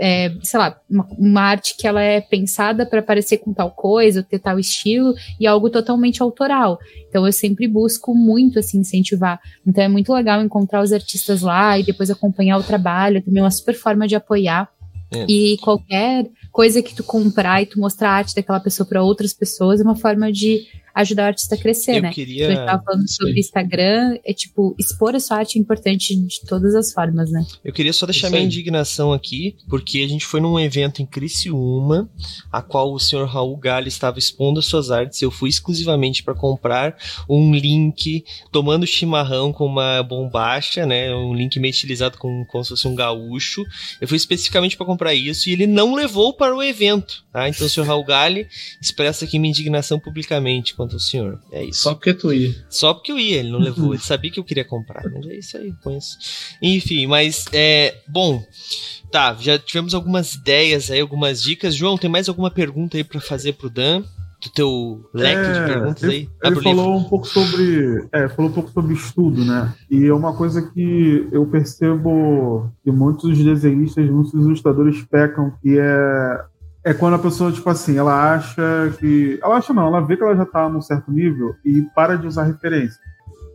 [0.00, 4.22] é, sei lá, uma, uma, arte que ela é pensada para parecer com tal coisa,
[4.22, 6.78] ter tal estilo, e algo totalmente autoral.
[7.08, 9.40] Então eu sempre busco muito assim incentivar.
[9.66, 13.44] Então é muito legal encontrar os artistas lá e depois acompanhar o trabalho, também é
[13.44, 14.68] uma super forma de apoiar.
[15.12, 15.26] É.
[15.28, 19.32] E qualquer coisa que tu comprar e tu mostrar a arte daquela pessoa para outras
[19.32, 22.12] pessoas é uma forma de ajudar o artista a crescer, eu né?
[22.12, 22.46] Queria...
[22.46, 26.40] A gente tava falando sobre Instagram, é tipo, expor a sua arte é importante de
[26.46, 27.44] todas as formas, né?
[27.64, 32.08] Eu queria só deixar minha indignação aqui, porque a gente foi num evento em Criciúma,
[32.52, 36.34] a qual o senhor Raul Galho estava expondo as suas artes, eu fui exclusivamente para
[36.34, 36.96] comprar
[37.28, 41.14] um link tomando chimarrão com uma bombacha, né?
[41.14, 43.64] Um link meio estilizado com, como se fosse um gaúcho.
[44.00, 47.48] Eu fui especificamente para comprar isso e ele não levou para o evento, tá?
[47.48, 48.46] Então, o senhor Raul Galho
[48.80, 51.40] expressa aqui minha indignação publicamente quanto ao senhor.
[51.50, 51.80] É isso.
[51.80, 52.54] Só porque tu ia.
[52.68, 53.94] Só porque eu ia, ele não levou.
[53.94, 55.02] Ele sabia que eu queria comprar.
[55.10, 56.18] Mas é isso aí, conheço.
[56.60, 58.00] Enfim, mas é.
[58.08, 58.44] Bom.
[59.10, 61.74] Tá, já tivemos algumas ideias aí, algumas dicas.
[61.74, 64.02] João, tem mais alguma pergunta aí para fazer pro Dan?
[64.42, 66.28] do teu leque é, de perguntas ele, aí.
[66.42, 66.98] Ele falou livro.
[66.98, 68.06] um pouco sobre.
[68.12, 69.72] É, falou um pouco sobre estudo, né?
[69.90, 76.44] E é uma coisa que eu percebo que muitos desenhistas, muitos ilustradores pecam, que é.
[76.84, 79.38] É quando a pessoa, tipo assim, ela acha que.
[79.42, 82.26] Ela acha não, ela vê que ela já tá num certo nível e para de
[82.26, 83.00] usar referência.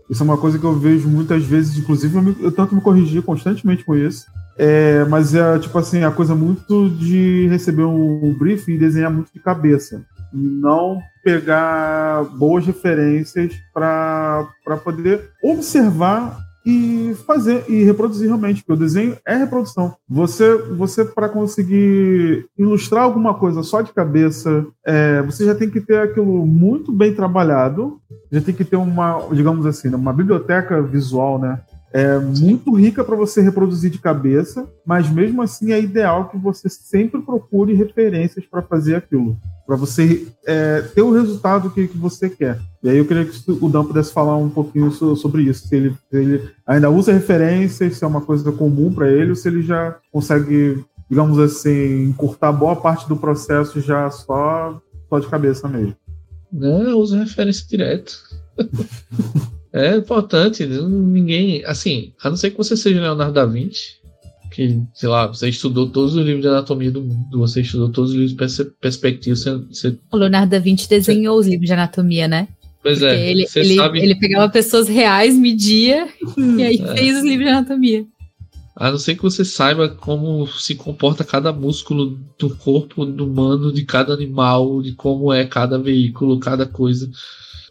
[0.10, 2.82] Isso é uma coisa que eu vejo muitas vezes, inclusive eu, me, eu tento me
[2.82, 4.26] corrigir constantemente com isso.
[4.58, 9.32] É, mas é tipo assim, a coisa muito de receber um briefing e desenhar muito
[9.32, 14.48] de cabeça não pegar boas referências para
[14.84, 16.38] poder observar
[16.70, 19.96] e fazer e reproduzir realmente, porque o desenho é reprodução.
[20.08, 25.82] Você, você para conseguir ilustrar alguma coisa só de cabeça, é, você já tem que
[25.82, 28.00] ter aquilo muito bem trabalhado,
[28.32, 31.60] já tem que ter uma, digamos assim, uma biblioteca visual, né?
[31.92, 36.70] É muito rica para você reproduzir de cabeça, mas mesmo assim é ideal que você
[36.70, 42.30] sempre procure referências para fazer aquilo, para você é, ter o resultado que, que você
[42.30, 42.60] quer.
[42.84, 45.96] E aí eu queria que o Dan pudesse falar um pouquinho sobre isso, se ele,
[46.10, 49.64] se ele ainda usa referências, se é uma coisa comum para ele, ou se ele
[49.64, 55.96] já consegue, digamos assim, encurtar boa parte do processo já só, só de cabeça mesmo.
[56.52, 58.14] Não, eu uso referência direto.
[59.72, 61.64] É importante, ninguém.
[61.66, 64.00] Assim, a não ser que você seja Leonardo da Vinci,
[64.52, 68.12] que, sei lá, você estudou todos os livros de anatomia do mundo, você estudou todos
[68.12, 69.36] os livros de perspectiva.
[69.36, 69.98] Você, você...
[70.12, 71.42] O Leonardo da Vinci desenhou você...
[71.42, 72.48] os livros de anatomia, né?
[72.82, 73.32] Pois Porque é.
[73.32, 74.00] Ele, ele, sabe...
[74.00, 76.96] ele pegava pessoas reais, media e aí é.
[76.96, 78.06] fez os livros de anatomia.
[78.76, 83.84] A não ser que você saiba como se comporta cada músculo do corpo humano, de
[83.84, 87.10] cada animal, de como é cada veículo, cada coisa.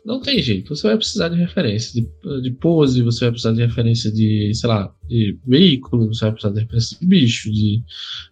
[0.09, 0.75] Não tem jeito.
[0.75, 4.67] Você vai precisar de referência de, de pose, você vai precisar de referência de, sei
[4.67, 7.83] lá, de veículo, você vai precisar de referência de bicho, de.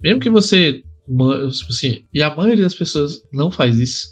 [0.02, 0.82] Mesmo que você.
[1.06, 4.08] Tipo assim, e a maioria das pessoas não faz isso.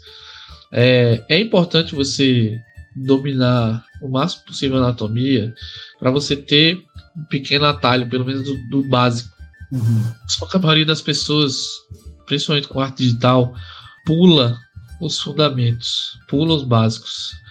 [0.71, 2.55] É, é importante você
[2.95, 5.51] dominar o máximo possível a anatomia
[5.99, 6.83] para você ter
[7.17, 9.35] um pequeno atalho, pelo menos do, do básico.
[9.71, 10.03] Uhum.
[10.27, 11.65] Só que a maioria das pessoas,
[12.27, 13.55] principalmente com arte digital,
[14.05, 14.55] pula
[15.01, 17.43] os fundamentos, pula os básicos.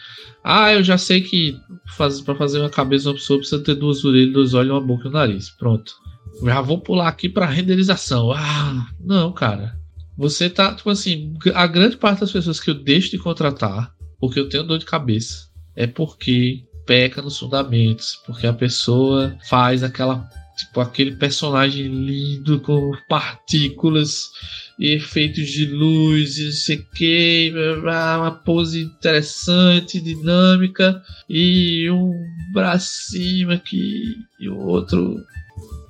[0.44, 1.58] Ah, eu já sei que
[1.96, 5.06] faz, para fazer uma cabeça uma pessoa precisa ter duas orelhas, dois olhos, uma boca
[5.06, 5.48] e um nariz.
[5.48, 5.94] Pronto.
[6.42, 8.30] Já vou pular aqui para renderização.
[8.30, 9.78] Ah, não, cara.
[10.18, 14.38] Você tá, tipo assim, a grande parte das pessoas que eu deixo de contratar, porque
[14.38, 20.28] eu tenho dor de cabeça, é porque peca nos fundamentos, porque a pessoa faz aquela
[20.56, 24.30] tipo aquele personagem lindo com partículas
[24.78, 32.12] efeitos de luz não sei o que, uma pose interessante, dinâmica e um
[32.52, 35.16] bracinho aqui e o outro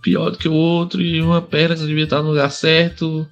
[0.03, 3.27] pior do que o outro e uma perna que devia estar no lugar certo.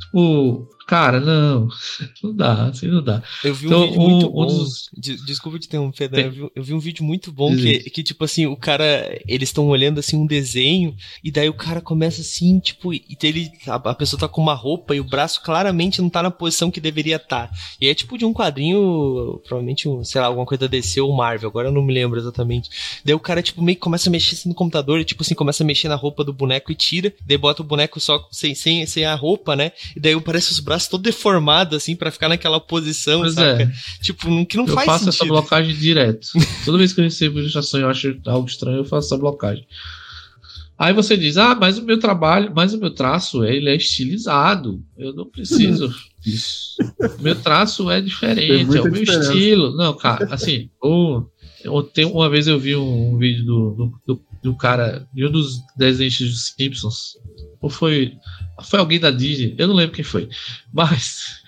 [0.00, 1.68] Tipo, Cara, não.
[2.22, 3.22] Não dá, assim não dá.
[3.42, 4.44] Eu vi um então, vídeo um, muito bom.
[4.44, 4.90] Um dos...
[5.26, 6.26] Desculpa te interromper, né?
[6.26, 8.84] eu, vi, eu vi um vídeo muito bom que, que, tipo assim, o cara.
[9.26, 13.50] Eles estão olhando assim um desenho, e daí o cara começa assim, tipo, e ele.
[13.66, 16.70] A, a, pessoa tá com uma roupa e o braço claramente não tá na posição
[16.70, 17.48] que deveria estar.
[17.48, 17.54] Tá.
[17.80, 21.48] E é tipo de um quadrinho, provavelmente, sei lá, alguma coisa da DC ou Marvel,
[21.48, 22.70] agora eu não me lembro exatamente.
[23.04, 25.34] Daí o cara, tipo, meio que começa a mexer assim, no computador, e tipo assim,
[25.34, 28.54] começa a mexer na roupa do boneco e tira, daí bota o boneco só sem,
[28.54, 29.72] sem, sem a roupa, né?
[29.96, 33.62] E daí parece os braços braço todo deformado, assim, para ficar naquela posição, pois saca?
[33.62, 33.72] É.
[34.02, 36.28] Tipo, que não eu faz faço essa blocagem direto.
[36.64, 39.66] Toda vez que eu recebo ilustração e eu acho algo estranho, eu faço essa blocagem.
[40.76, 44.82] Aí você diz, ah, mas o meu trabalho, mas o meu traço, ele é estilizado.
[44.98, 46.76] Eu não preciso disso.
[47.20, 49.32] meu traço é diferente, é o meu diferença.
[49.32, 49.76] estilo.
[49.76, 51.30] Não, cara, assim, ou,
[51.82, 55.60] tem, uma vez eu vi um, um vídeo do, do, do, cara, de um dos
[55.76, 57.16] desenhos dos Simpsons,
[57.60, 58.12] ou foi
[58.64, 60.28] foi alguém da Disney, eu não lembro quem foi.
[60.72, 61.42] Mas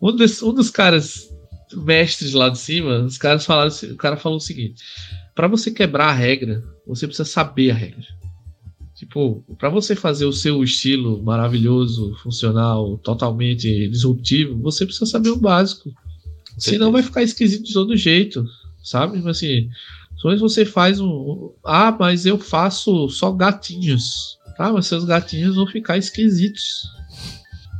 [0.00, 1.28] um, des, um dos caras
[1.74, 4.82] mestres lá de cima, os caras falaram, o cara falou o seguinte:
[5.34, 8.04] para você quebrar a regra, você precisa saber a regra.
[8.94, 15.36] Tipo, para você fazer o seu estilo maravilhoso, funcional, totalmente disruptivo, você precisa saber o
[15.36, 15.92] básico.
[16.58, 18.44] Senão vai ficar esquisito de todo jeito,
[18.82, 19.22] sabe?
[19.28, 19.68] Assim,
[20.18, 21.52] só você faz um.
[21.64, 24.38] Ah, mas eu faço só gatinhos.
[24.56, 26.88] Tá, mas seus gatinhos vão ficar esquisitos.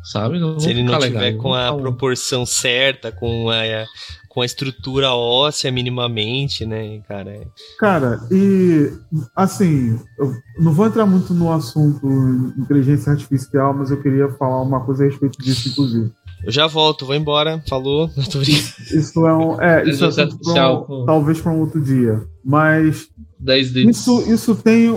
[0.05, 0.39] Sabe?
[0.39, 3.85] Não Se ele não tiver legal, com a proporção certa, com a,
[4.29, 7.43] com a estrutura óssea minimamente, né, cara?
[7.79, 8.93] Cara, e
[9.35, 12.07] assim, eu não vou entrar muito no assunto
[12.57, 16.13] inteligência artificial, mas eu queria falar uma coisa a respeito disso, inclusive.
[16.45, 17.63] Eu já volto, vou embora.
[17.69, 18.11] Falou.
[18.91, 19.61] Isso é um.
[19.61, 22.23] É, isso é pra um, talvez para um outro dia.
[22.45, 23.09] Mas
[23.39, 24.91] 10 Isso, isso tem,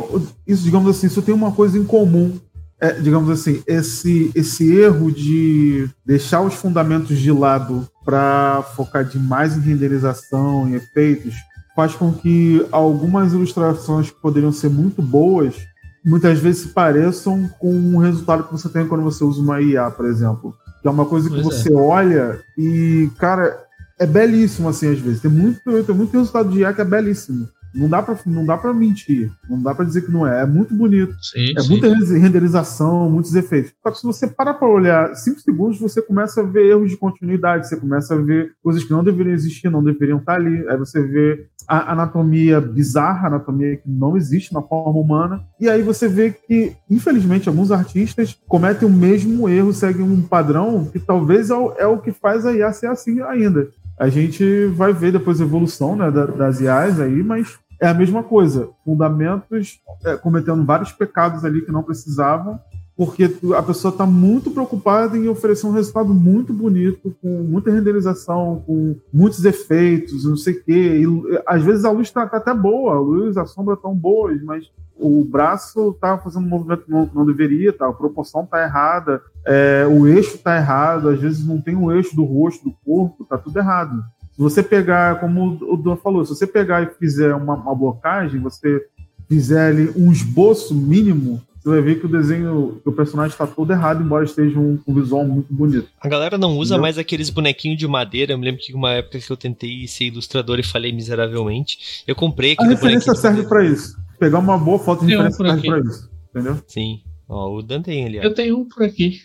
[0.47, 2.39] isso, digamos assim, isso tem uma coisa em comum
[2.81, 9.55] é, digamos assim, esse, esse erro de deixar os fundamentos de lado para focar demais
[9.55, 11.35] em renderização e efeitos
[11.75, 15.55] faz com que algumas ilustrações que poderiam ser muito boas
[16.03, 19.91] muitas vezes se pareçam com o resultado que você tem quando você usa uma IA,
[19.91, 20.55] por exemplo.
[20.81, 21.75] Que é uma coisa que pois você é.
[21.75, 23.65] olha e, cara,
[23.99, 25.21] é belíssimo assim às vezes.
[25.21, 27.47] Tem muito, tem muito resultado de IA que é belíssimo.
[27.73, 29.31] Não dá pra, não dá pra mentir.
[29.49, 30.41] Não dá pra dizer que não é.
[30.41, 31.15] É muito bonito.
[31.21, 31.69] Sim, é sim.
[31.69, 33.73] muita renderização, muitos efeitos.
[33.81, 36.97] Só que se você parar pra olhar 5 segundos, você começa a ver erros de
[36.97, 37.67] continuidade.
[37.67, 40.67] Você começa a ver coisas que não deveriam existir, não deveriam estar ali.
[40.67, 45.41] Aí você vê a anatomia bizarra, a anatomia que não existe na forma humana.
[45.59, 50.85] E aí você vê que, infelizmente, alguns artistas cometem o mesmo erro, seguem um padrão
[50.85, 53.69] que talvez é o, é o que faz a IA ser assim ainda.
[54.01, 58.23] A gente vai ver depois a evolução né, das IAs aí, mas é a mesma
[58.23, 58.67] coisa.
[58.83, 62.59] Fundamentos é, cometendo vários pecados ali que não precisavam,
[62.97, 68.63] porque a pessoa está muito preocupada em oferecer um resultado muito bonito, com muita renderização,
[68.65, 71.03] com muitos efeitos, não sei o quê.
[71.03, 74.41] E, às vezes a luz está tá até boa, a luz, a sombra estão boas,
[74.41, 74.67] mas
[75.01, 77.87] o braço está fazendo um movimento que não, não deveria, tá?
[77.87, 82.15] a proporção está errada, é, o eixo está errado, às vezes não tem o eixo
[82.15, 84.03] do rosto, do corpo, está tudo errado.
[84.31, 88.39] Se você pegar, como o Dan falou, se você pegar e fizer uma, uma blocagem,
[88.39, 88.85] você
[89.27, 93.45] fizer ali um esboço mínimo, você vai ver que o desenho, que o personagem está
[93.45, 95.87] todo errado, embora esteja um, um visual muito bonito.
[95.99, 96.81] A galera não usa Entendeu?
[96.81, 98.33] mais aqueles bonequinhos de madeira.
[98.33, 102.03] Eu me lembro que uma época que eu tentei ser ilustrador e falei miseravelmente.
[102.07, 105.61] Eu comprei aquele A referência serve para isso pegar uma boa foto de referência um
[105.61, 106.09] pra isso.
[106.29, 106.61] Entendeu?
[106.67, 107.01] Sim.
[107.27, 108.19] Ó, o Dan tem ali.
[108.19, 108.21] Ó.
[108.21, 109.21] Eu tenho um por aqui.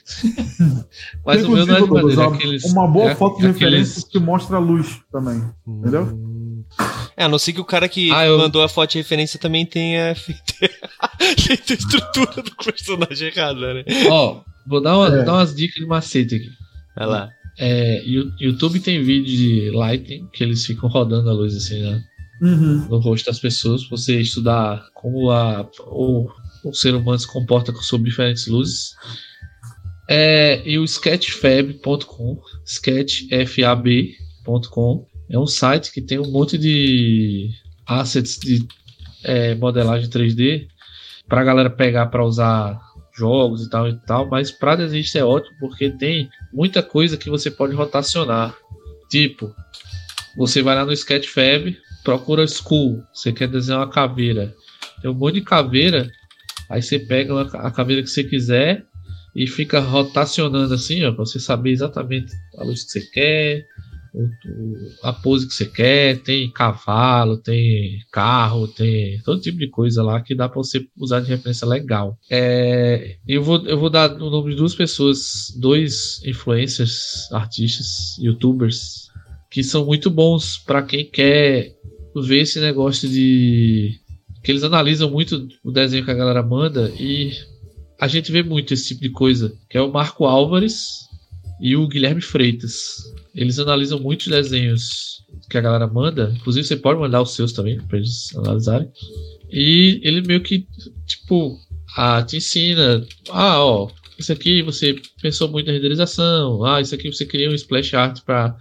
[1.27, 3.61] Mas tem o meu não é de madeira, aqueles, Uma boa é, foto de aqueles...
[3.61, 5.43] referência que mostra a luz também.
[5.67, 5.81] Hum...
[5.81, 6.07] Entendeu?
[7.17, 8.39] É, a não ser que o cara que ah, eu...
[8.39, 10.55] mandou a foto de referência também tenha feito,
[11.39, 13.85] feito a estrutura do personagem errada, né?
[14.11, 15.25] Ó, vou dar, uma, é.
[15.25, 16.51] dar umas dicas de macete aqui.
[16.97, 17.31] Vai lá.
[17.59, 22.03] É, YouTube tem vídeo de lighting que eles ficam rodando a luz assim, né?
[22.41, 22.87] uhum.
[22.89, 26.29] no rosto das pessoas, você estudar como a, o,
[26.65, 28.95] o ser humano se comporta sob diferentes luzes.
[30.09, 37.51] É, e o sketchfab.com, sketchfab.com, é um site que tem um monte de
[37.87, 38.67] assets de
[39.25, 40.69] é, modelagem 3D
[41.29, 42.81] para a galera pegar para usar
[43.17, 47.31] jogos e tal e tal, mas para desenhista é ótimo porque tem muita coisa que
[47.31, 48.55] você pode rotacionar.
[49.11, 49.55] Tipo,
[50.37, 54.55] você vai lá no Sketchfab, procura Skull, você quer desenhar uma caveira.
[55.01, 56.11] Tem um monte de caveira,
[56.69, 58.85] aí você pega a caveira que você quiser
[59.35, 63.67] e fica rotacionando assim, ó, pra você saber exatamente a luz que você quer,
[65.03, 66.23] a pose que você quer.
[66.23, 71.21] Tem cavalo, tem carro, tem todo tipo de coisa lá que dá para você usar
[71.21, 72.19] de referência legal.
[72.31, 79.09] É, eu, vou, eu vou dar o nome de duas pessoas, dois influencers, artistas, youtubers,
[79.51, 81.75] que são muito bons para quem quer
[82.15, 83.99] ver esse negócio de.
[84.43, 87.33] que eles analisam muito o desenho que a galera manda e
[87.99, 91.07] a gente vê muito esse tipo de coisa, que é o Marco Álvares
[91.61, 93.03] e o Guilherme Freitas.
[93.37, 97.79] Eles analisam muitos desenhos que a galera manda, inclusive você pode mandar os seus também
[97.79, 98.91] para eles analisarem.
[99.51, 100.67] E ele meio que,
[101.07, 101.57] tipo,
[101.97, 107.13] ah, te ensina, ah, ó, isso aqui você pensou muito na renderização, ah, isso aqui
[107.13, 108.57] você queria um splash art para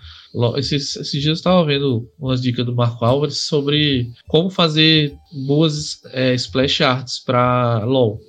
[0.57, 5.15] esses, esses dias eu estava vendo umas dicas do Marco Álvares sobre como fazer
[5.47, 8.19] boas é, splash arts para LoL.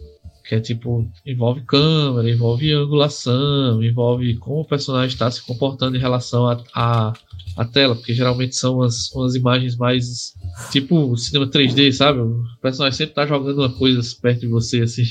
[0.49, 6.01] Que é tipo, envolve câmera, envolve angulação, envolve como o personagem está se comportando em
[6.01, 7.13] relação à a, a,
[7.57, 10.35] a, tela, porque geralmente são umas, umas imagens mais
[10.71, 12.21] tipo cinema 3D, sabe?
[12.21, 15.05] O personagem sempre está jogando uma coisa perto de você, assim.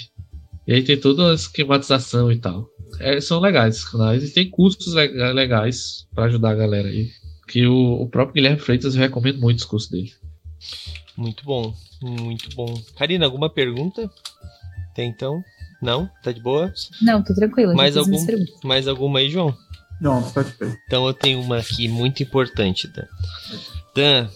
[0.66, 2.70] E aí tem toda uma esquematização e tal
[3.00, 7.10] é, são legais esses canais e tem cursos legais para ajudar a galera aí.
[7.48, 10.12] Que o, o, próprio Guilherme Freitas eu recomendo muito os cursos dele.
[11.16, 12.82] Muito bom, muito bom.
[12.98, 14.10] Karina, alguma pergunta?
[14.96, 15.44] Tem então?
[15.82, 16.10] Não?
[16.24, 16.74] Tá de boa?
[17.02, 17.76] Não, tô tranquila.
[17.76, 18.18] Mais, algum,
[18.64, 19.56] mais alguma aí, João?
[20.00, 20.76] Não, tá de bem.
[20.88, 23.06] Então eu tenho uma aqui muito importante, Dan.
[23.94, 24.30] Dan,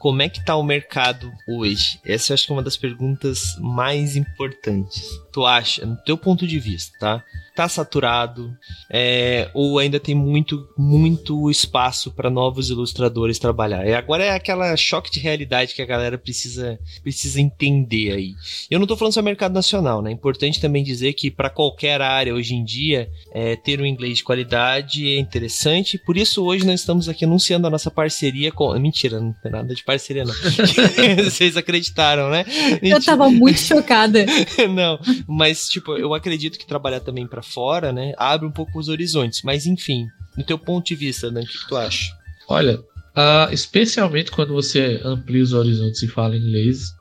[0.00, 2.00] como é que tá o mercado hoje?
[2.04, 5.08] Essa eu acho que é uma das perguntas mais importantes.
[5.32, 7.24] Tu acha, no teu ponto de vista, tá?
[7.58, 8.56] Tá saturado,
[8.88, 13.84] é, ou ainda tem muito, muito espaço para novos ilustradores trabalhar.
[13.84, 18.34] E agora é aquela choque de realidade que a galera precisa, precisa entender aí.
[18.70, 20.10] Eu não tô falando só mercado nacional, né?
[20.10, 24.18] É importante também dizer que para qualquer área hoje em dia, é, ter um inglês
[24.18, 25.98] de qualidade é interessante.
[25.98, 28.72] Por isso hoje nós estamos aqui anunciando a nossa parceria com.
[28.78, 30.34] Mentira, não tem nada de parceria não.
[31.24, 32.44] Vocês acreditaram, né?
[32.80, 34.24] Eu tava muito chocada.
[34.72, 38.88] não, mas tipo, eu acredito que trabalhar também para fora, né, abre um pouco os
[38.88, 39.42] horizontes.
[39.42, 42.12] Mas enfim, no teu ponto de vista, Dan, o que tu acha?
[42.48, 42.78] Olha,
[43.18, 46.92] Uh, especialmente quando você amplia os horizontes e fala inglês,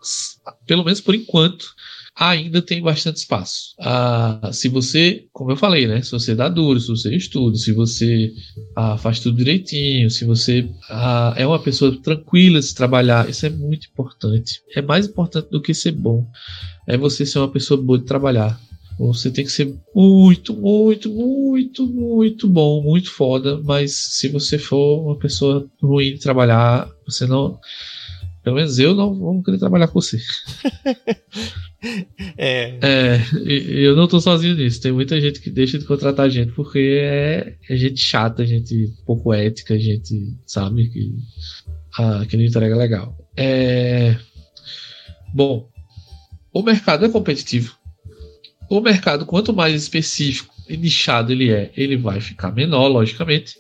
[0.66, 1.68] pelo menos por enquanto,
[2.16, 3.76] ainda tem bastante espaço.
[3.80, 6.02] Uh, se você, como eu falei, né?
[6.02, 8.34] Se você dá duro, se você estuda, se você
[8.76, 10.68] uh, faz tudo direitinho, se você
[11.36, 14.62] é uma pessoa tranquila de se trabalhar, isso é muito importante.
[14.76, 16.26] É mais importante do que ser bom.
[16.88, 18.60] É você ser uma pessoa boa de trabalhar.
[18.98, 25.06] Você tem que ser muito, muito, muito, muito bom, muito foda, mas se você for
[25.06, 27.60] uma pessoa ruim de trabalhar, você não.
[28.44, 30.20] Pelo menos eu não vou querer trabalhar com você.
[32.38, 32.80] é.
[32.82, 33.22] é.
[33.46, 34.82] Eu não tô sozinho nisso.
[34.82, 39.32] Tem muita gente que deixa de contratar gente porque é, é gente chata, gente pouco
[39.32, 41.14] ética, gente, sabe, que,
[42.00, 43.16] ah, que não entrega legal.
[43.36, 44.18] É.
[45.36, 45.70] Bom,
[46.52, 47.77] o mercado é competitivo
[48.70, 53.56] o mercado, quanto mais específico e nichado ele é, ele vai ficar menor, logicamente.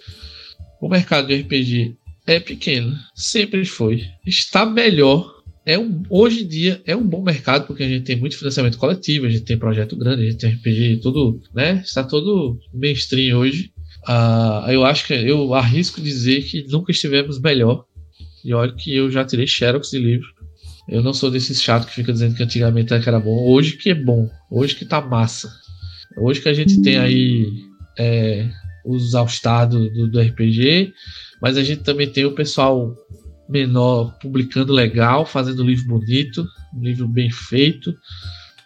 [0.82, 1.96] O mercado de RPG
[2.26, 4.06] é pequeno, sempre foi.
[4.26, 5.36] Está melhor.
[5.66, 8.78] É um, hoje em dia é um bom mercado porque a gente tem muito financiamento
[8.78, 11.82] coletivo, a gente tem projeto grande, a gente tem RPG, tudo, né?
[11.84, 13.72] Está todo mainstream hoje.
[14.08, 17.86] Uh, eu acho que eu arrisco dizer que nunca estivemos melhor.
[18.46, 20.28] E olha que eu já tirei xerox de livro.
[20.88, 23.46] Eu não sou desses chato que fica dizendo que antigamente era bom.
[23.50, 24.30] Hoje que é bom.
[24.50, 25.52] Hoje que tá massa.
[26.18, 27.46] Hoje que a gente tem aí
[27.98, 28.50] é,
[28.86, 29.28] os all
[29.68, 30.94] do, do, RPG,
[31.42, 32.96] mas a gente também tem o pessoal
[33.50, 36.46] menor publicando legal, fazendo livro bonito,
[36.80, 37.94] livro bem feito,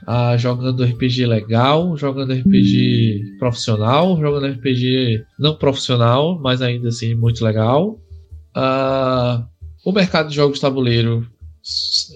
[0.08, 7.44] ah, jogando RPG legal, jogando RPG profissional, jogando RPG não profissional, mas ainda assim muito
[7.44, 8.00] legal.
[8.56, 9.46] Ah,
[9.84, 11.28] o mercado de jogos tabuleiro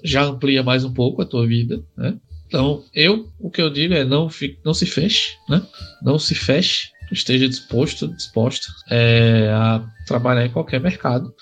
[0.03, 2.17] já amplia mais um pouco a tua vida, né?
[2.47, 5.61] Então, eu, o que eu digo é não, fique, não se feche, né?
[6.01, 11.33] Não se feche, esteja disposto, disposta é, a trabalhar em qualquer mercado.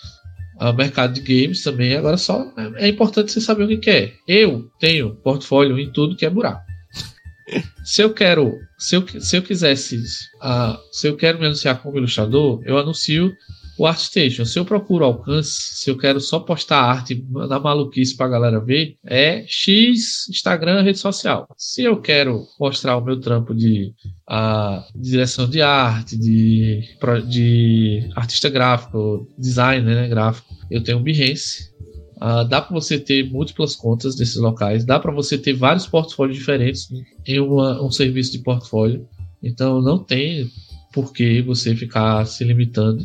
[0.60, 4.14] O mercado de games também, agora só é, é importante você saber o que quer.
[4.28, 6.64] Eu tenho portfólio em tudo que é buraco.
[7.84, 11.98] Se eu quero, se eu, se eu quisesse, uh, se eu quero me anunciar como
[11.98, 13.34] ilustrador, eu anuncio
[13.78, 18.28] o ArtStation, se eu procuro alcance, se eu quero só postar arte na maluquice pra
[18.28, 21.48] galera ver, é X, Instagram, rede social.
[21.58, 23.94] Se eu quero mostrar o meu trampo de,
[24.28, 26.82] a, de direção de arte, de,
[27.28, 31.74] de artista gráfico, designer né, gráfico, eu tenho o Behance.
[32.18, 36.38] Uh, dá para você ter múltiplas contas desses locais, dá para você ter vários portfólios
[36.38, 36.88] diferentes
[37.26, 39.06] em uma, um serviço de portfólio.
[39.42, 40.50] Então não tem
[40.94, 43.04] por que você ficar se limitando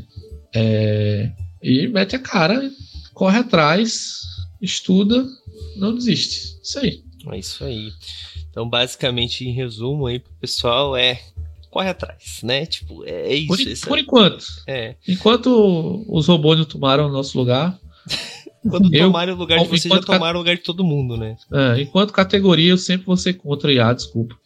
[0.55, 1.31] é,
[1.63, 2.71] e mete a cara,
[3.15, 4.23] corre atrás,
[4.61, 5.27] estuda,
[5.77, 6.59] não desiste.
[6.63, 7.03] Isso aí.
[7.31, 7.93] É isso aí.
[8.51, 11.21] Então, basicamente, em resumo aí pro pessoal, é
[11.71, 12.67] corre atrás, né?
[12.67, 13.47] Tipo, é isso.
[13.47, 14.45] Por, isso por enquanto.
[14.67, 14.97] É.
[15.07, 17.79] Enquanto os robôs não tomaram o nosso lugar,
[18.69, 21.37] quando eu, tomarem o lugar de vocês, já tomaram o lugar de todo mundo, né?
[21.53, 24.37] É, enquanto categoria, eu sempre vou ser contra IA, desculpa.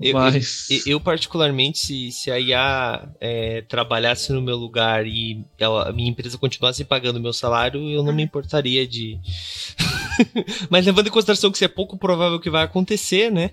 [0.00, 0.68] Eu, Mas...
[0.70, 5.92] eu, eu, particularmente, se, se a IA é, trabalhasse no meu lugar e ela, a
[5.92, 9.18] minha empresa continuasse pagando meu salário, eu não me importaria de.
[10.70, 13.50] Mas levando em consideração que isso é pouco provável que vai acontecer, né?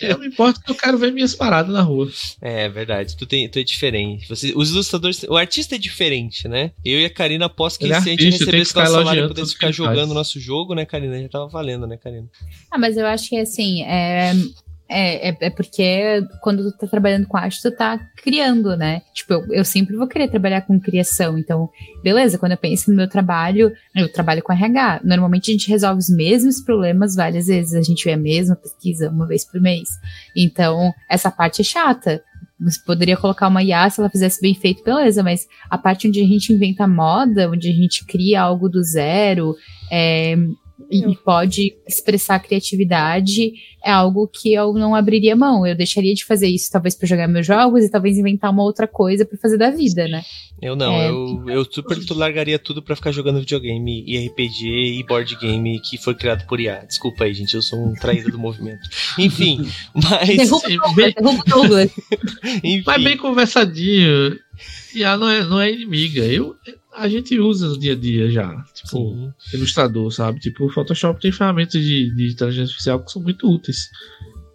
[0.00, 2.08] eu me importo que eu quero ver minhas paradas na rua.
[2.40, 4.28] É verdade, tu, tem, tu é diferente.
[4.28, 5.24] Você, os ilustradores.
[5.24, 6.72] O artista é diferente, né?
[6.84, 9.52] Eu e a Karina aposto que é se a gente recebesse nosso salário e pudesse
[9.52, 11.20] ficar jogando o nosso jogo, né, Karina?
[11.20, 12.28] Já tava valendo, né, Karina?
[12.70, 14.32] Ah, mas eu acho que assim, é,
[14.90, 19.02] é, é, é, porque quando tu tá trabalhando com arte, tu tá criando, né?
[19.12, 21.36] Tipo, eu, eu sempre vou querer trabalhar com criação.
[21.36, 21.68] Então,
[22.02, 25.02] beleza, quando eu penso no meu trabalho, eu trabalho com RH.
[25.04, 27.74] Normalmente a gente resolve os mesmos problemas várias vezes.
[27.74, 29.88] A gente vê a mesma pesquisa uma vez por mês.
[30.34, 32.22] Então, essa parte é chata.
[32.58, 36.20] Você poderia colocar uma IA se ela fizesse bem feito, beleza, mas a parte onde
[36.20, 39.54] a gente inventa moda, onde a gente cria algo do zero,
[39.92, 40.34] é,
[40.90, 43.52] e pode expressar criatividade,
[43.84, 45.66] é algo que eu não abriria mão.
[45.66, 48.86] Eu deixaria de fazer isso, talvez, para jogar meus jogos e talvez inventar uma outra
[48.86, 50.22] coisa para fazer da vida, né?
[50.60, 55.04] Eu não, é, eu, eu super largaria tudo para ficar jogando videogame e RPG e
[55.04, 56.84] board game que foi criado por IA.
[56.86, 58.88] Desculpa aí, gente, eu sou um traído do movimento.
[59.18, 60.28] Enfim, mas.
[60.28, 61.90] Derruba Douglas, derruba Douglas.
[62.86, 64.38] Mas bem conversadinho.
[64.94, 66.22] IA não é, não é inimiga.
[66.22, 66.56] Eu,
[66.98, 68.64] a gente usa no dia a dia já.
[68.74, 69.32] Tipo, Sim.
[69.54, 70.40] ilustrador, sabe?
[70.40, 73.88] Tipo, o Photoshop tem ferramentas de, de inteligência artificial que são muito úteis.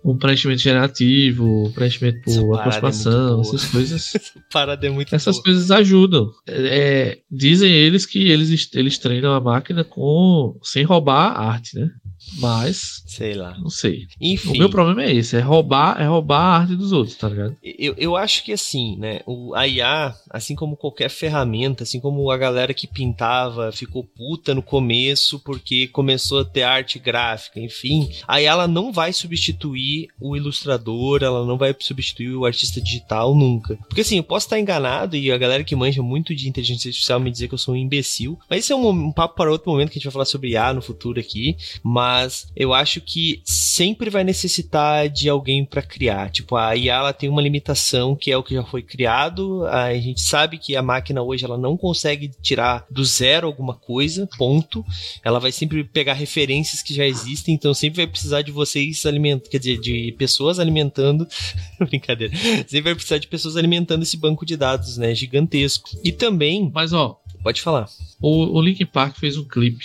[0.04, 4.14] O preenchimento generativo, o preenchimento por é aproximação, é essas coisas.
[4.52, 5.46] parada é muito Essas boa.
[5.46, 6.30] coisas ajudam.
[6.46, 11.90] É, dizem eles que eles, eles treinam a máquina com sem roubar a arte, né?
[12.38, 13.04] Mas.
[13.06, 13.58] Sei lá.
[13.60, 14.08] Não sei.
[14.20, 14.56] Enfim.
[14.56, 17.56] O meu problema é esse: é roubar, é roubar a arte dos outros, tá ligado?
[17.62, 19.22] Eu, eu acho que assim, né?
[19.26, 24.54] O, a IA, assim como qualquer ferramenta, assim como a galera que pintava ficou puta
[24.54, 30.10] no começo porque começou a ter arte gráfica, enfim, a IA ela não vai substituir
[30.20, 33.76] o ilustrador, ela não vai substituir o artista digital nunca.
[33.88, 37.20] Porque assim, eu posso estar enganado e a galera que manja muito de inteligência artificial
[37.20, 39.72] me dizer que eu sou um imbecil, mas esse é um, um papo para outro
[39.72, 41.56] momento que a gente vai falar sobre IA no futuro aqui.
[41.84, 46.30] Mas mas eu acho que sempre vai necessitar de alguém para criar.
[46.30, 49.66] Tipo, a IA ela tem uma limitação que é o que já foi criado.
[49.66, 54.30] A gente sabe que a máquina hoje ela não consegue tirar do zero alguma coisa,
[54.38, 54.86] ponto.
[55.24, 59.50] Ela vai sempre pegar referências que já existem, então sempre vai precisar de vocês alimentando,
[59.50, 61.28] quer dizer, de pessoas alimentando.
[61.82, 62.36] Brincadeira.
[62.68, 65.16] Sempre vai precisar de pessoas alimentando esse banco de dados, né?
[65.16, 65.90] Gigantesco.
[66.04, 66.72] E também.
[66.72, 67.20] Mas ó.
[67.42, 67.90] Pode falar.
[68.22, 69.84] O, o Link Park fez um clipe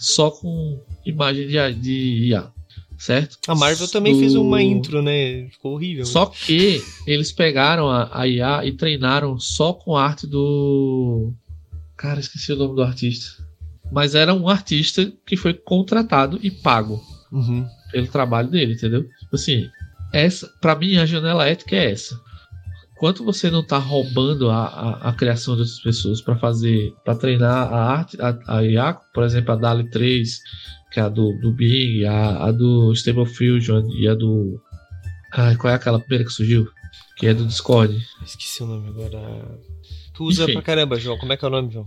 [0.00, 2.50] só com imagem de, de IA.
[2.98, 3.38] Certo?
[3.48, 5.48] A Marvel também fez uma intro, né?
[5.50, 6.04] Ficou horrível.
[6.04, 11.32] Só que eles pegaram a, a IA e treinaram só com a arte do.
[11.96, 13.42] Cara, esqueci o nome do artista.
[13.90, 17.66] Mas era um artista que foi contratado e pago uhum.
[17.90, 19.08] pelo trabalho dele, entendeu?
[19.18, 19.68] Tipo assim,
[20.12, 22.20] essa, para mim, a janela ética é essa.
[23.00, 27.14] Quanto você não tá roubando a, a, a criação de outras pessoas para fazer, para
[27.14, 30.38] treinar a arte, a, a IA, por exemplo, a DALI 3,
[30.92, 34.60] que é a do, do Bing, a, a do Stable Fusion e a do.
[35.32, 36.68] Ai, qual é aquela primeira que surgiu?
[37.16, 37.96] Que é do Discord.
[38.22, 39.58] Esqueci o nome agora.
[40.12, 40.52] Tu usa Enfim.
[40.52, 41.16] pra caramba, João.
[41.16, 41.86] Como é que é o nome, João?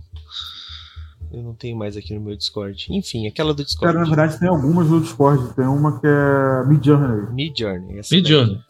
[1.30, 2.88] Eu não tenho mais aqui no meu Discord.
[2.90, 3.94] Enfim, aquela do Discord.
[3.94, 5.54] Cara, na verdade tem algumas no Discord.
[5.54, 7.32] Tem uma que é Midjourney.
[7.32, 8.00] Midjourney.
[8.10, 8.60] Midjourney.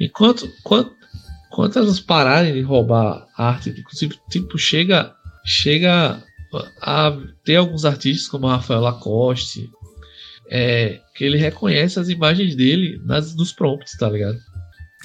[0.00, 0.94] Enquanto, quanto,
[1.54, 6.20] quanto elas pararem de roubar arte, inclusive, tipo, chega, chega
[6.82, 9.70] a ter alguns artistas como Rafael Lacoste,
[10.50, 14.36] é, que ele reconhece as imagens dele nas, nos prompts, tá ligado?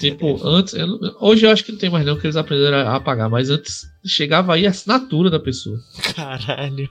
[0.00, 2.96] Tipo, antes, eu hoje eu acho que não tem mais não, que eles aprenderam a
[2.96, 5.78] apagar, mas antes chegava aí a assinatura da pessoa.
[6.16, 6.90] Caralho.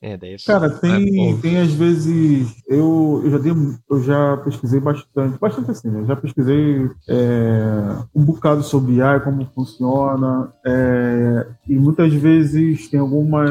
[0.00, 2.54] É, daí é Cara, tem, é, tem às vezes.
[2.68, 3.52] Eu, eu, já dei,
[3.90, 6.04] eu já pesquisei bastante, bastante assim, né?
[6.06, 10.52] Já pesquisei é, um bocado sobre IA, como funciona.
[10.64, 13.50] É, e muitas vezes tem algumas,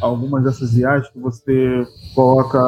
[0.00, 2.60] algumas dessas IAs que você coloca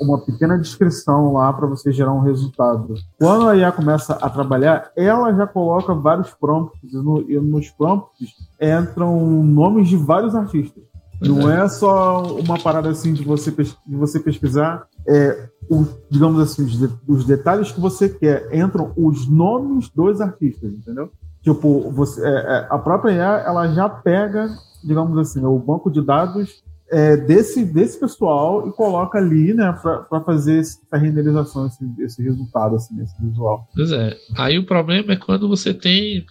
[0.00, 2.94] uma pequena descrição lá para você gerar um resultado.
[3.18, 7.68] Quando a IA começa a trabalhar, ela já coloca vários prompts, e, no, e nos
[7.70, 8.30] prompts
[8.60, 10.82] entram nomes de vários artistas.
[11.20, 11.64] Não é.
[11.64, 16.78] é só uma parada assim de você, de você pesquisar, é, o, digamos assim, os,
[16.78, 18.48] de, os, detalhes que você quer.
[18.54, 21.10] Entram os nomes dos artistas, entendeu?
[21.42, 24.48] Tipo, você, é, é, a própria IA, ela já pega,
[24.84, 29.72] digamos assim, o banco de dados é, desse, desse pessoal e coloca ali, né,
[30.08, 33.66] para fazer essa renderização, esse, esse resultado, assim, esse visual.
[33.74, 34.16] Pois é.
[34.36, 36.24] Aí o problema é quando você tem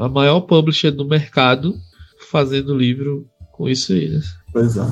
[0.00, 1.72] a maior publisher do mercado
[2.28, 4.20] fazendo livro com isso aí, né?
[4.52, 4.86] Pois é.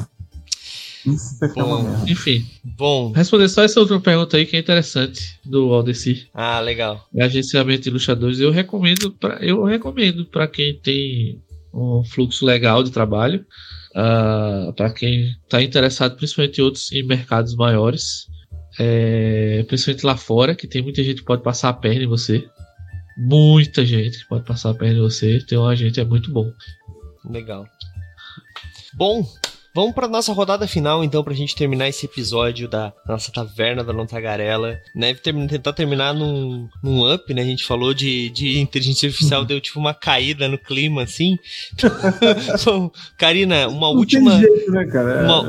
[1.07, 2.47] Isso é Bom, enfim.
[2.65, 3.13] Bom.
[3.13, 6.29] Responder só essa outra pergunta aí que é interessante do Aldeci.
[6.33, 7.07] Ah, legal.
[7.15, 8.41] É agenciamento de ilustradores.
[8.41, 11.43] Eu recomendo para eu recomendo para quem tem
[11.75, 13.41] um fluxo legal de trabalho,
[13.95, 18.27] uh, ah, para quem está interessado principalmente em outros em mercados maiores,
[18.79, 22.49] é, principalmente lá fora, que tem muita gente que pode passar a perna em você.
[23.19, 25.39] Muita gente que pode passar a perna em você.
[25.47, 26.51] Tem um agente é muito bom.
[27.29, 27.67] Legal.
[28.97, 29.27] Bom,
[29.75, 33.83] Vamos para nossa rodada final, então, para a gente terminar esse episódio da nossa taverna
[33.83, 35.13] da Não Tagarela, né?
[35.15, 37.43] Tentar terminar num, num up, né?
[37.43, 39.47] A gente falou de, de inteligência artificial, uhum.
[39.49, 41.37] deu tipo uma caída no clima, assim.
[42.65, 44.39] Bom, Karina, uma Não última.
[44.39, 45.25] Jeito, né, cara?
[45.25, 45.41] Uma,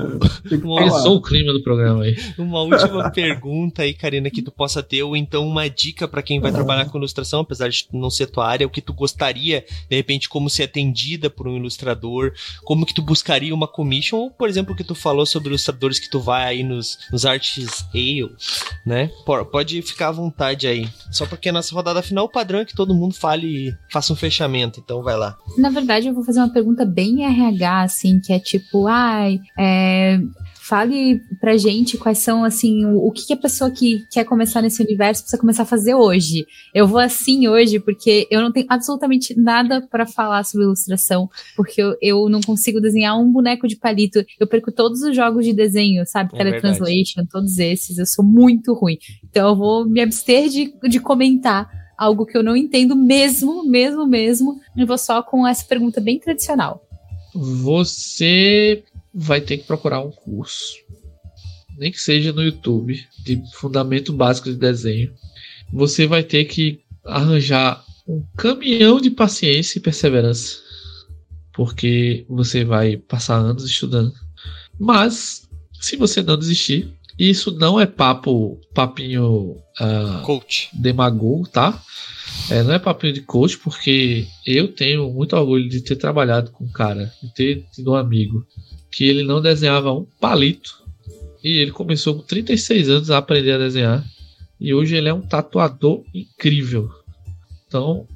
[0.63, 2.15] uma, o clima do programa aí.
[2.36, 6.39] Uma última pergunta aí, Karina, que tu possa ter, ou então uma dica para quem
[6.39, 9.95] vai trabalhar com ilustração, apesar de não ser tua área, o que tu gostaria, de
[9.95, 14.47] repente, como ser atendida por um ilustrador, como que tu buscaria uma commission Ou, por
[14.47, 18.32] exemplo, que tu falou sobre ilustradores que tu vai aí nos, nos artes ale,
[18.86, 19.09] né?
[19.26, 20.89] Pode ficar à vontade aí.
[21.11, 24.16] Só porque nessa rodada final o padrão é que todo mundo fale e faça um
[24.16, 25.38] fechamento, então vai lá.
[25.57, 30.20] Na verdade, eu vou fazer uma pergunta bem RH, assim, que é tipo, ai, é,
[30.68, 34.63] Fale pra gente quais são, assim, o, o que, que, a pessoa que quer começar
[34.63, 36.43] nesse universo precisa começar a fazer hoje.
[36.74, 41.80] Eu vou assim hoje porque eu não tenho absolutamente nada para falar sobre ilustração, porque
[41.80, 44.26] eu, eu não consigo desenhar um boneco de palito.
[44.39, 46.32] Eu perco todos os jogos de desenho, sabe?
[46.34, 47.30] É Teletranslation, verdade.
[47.32, 47.99] todos esses.
[47.99, 48.97] Eu sou muito ruim.
[49.24, 54.07] Então eu vou me abster de, de comentar algo que eu não entendo mesmo, mesmo,
[54.07, 54.59] mesmo.
[54.76, 56.82] E vou só com essa pergunta bem tradicional.
[57.36, 58.84] Você
[59.16, 60.74] vai ter que procurar um curso,
[61.78, 65.13] nem que seja no YouTube, de fundamento básico de desenho.
[65.72, 70.57] Você vai ter que arranjar um caminhão de paciência e perseverança,
[71.53, 74.13] porque você vai passar anos estudando.
[74.78, 75.47] Mas,
[75.80, 81.82] se você não desistir, isso não é papo, papinho uh, coach, demagogo, tá?
[82.49, 86.66] É, não é papinho de coach, porque eu tenho muito orgulho de ter trabalhado com
[86.66, 88.45] um cara, de ter tido um amigo
[88.95, 90.81] que ele não desenhava um palito.
[91.43, 94.05] E ele começou com 36 anos a aprender a desenhar.
[94.57, 96.89] E hoje ele é um tatuador incrível.
[97.67, 98.07] Então,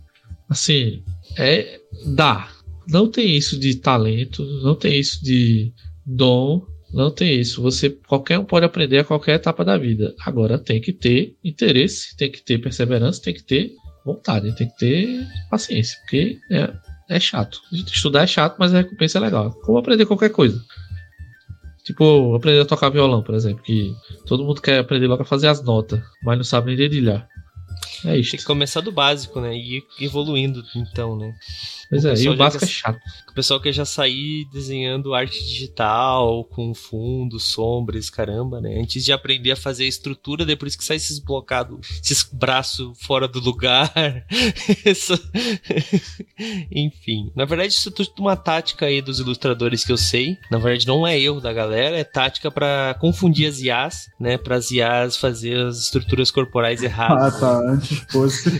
[0.48, 1.04] assim,
[1.38, 2.50] é dá.
[2.88, 5.74] Não tem isso de talento, não tem isso de
[6.06, 7.62] dom, não tem isso.
[7.62, 10.16] Você qualquer um pode aprender a qualquer etapa da vida.
[10.22, 13.74] Agora tem que ter interesse, tem que ter perseverança, tem que ter
[14.06, 16.74] vontade, tem que ter paciência, porque é,
[17.10, 17.62] é chato.
[17.72, 19.52] Estudar é chato, mas a recompensa é legal.
[19.52, 20.64] Como aprender qualquer coisa.
[21.84, 23.92] Tipo, aprender a tocar violão, por exemplo, que
[24.28, 27.28] todo mundo quer aprender logo a fazer as notas, mas não sabe nem dedilhar.
[28.06, 28.32] É isso.
[28.32, 29.56] Tem que começar do básico, né?
[29.56, 31.34] E ir evoluindo, então, né?
[31.90, 33.00] Pois o é, e o básico é chato.
[33.40, 38.78] O pessoal quer já sair desenhando arte digital, com fundo, sombras, caramba, né?
[38.82, 43.30] Antes de aprender a fazer a estrutura, depois que sai esses blocados, esses braços fora
[43.30, 43.94] do lugar.
[46.70, 47.32] Enfim.
[47.34, 50.38] Na verdade, isso é tudo uma tática aí dos ilustradores que eu sei.
[50.52, 54.38] Na verdade, não é erro da galera, é tática para confundir as IAs, né?
[54.38, 57.36] Para as IAs fazer as estruturas corporais erradas.
[57.36, 57.72] Ah, tá.
[57.72, 58.60] Antes fosse.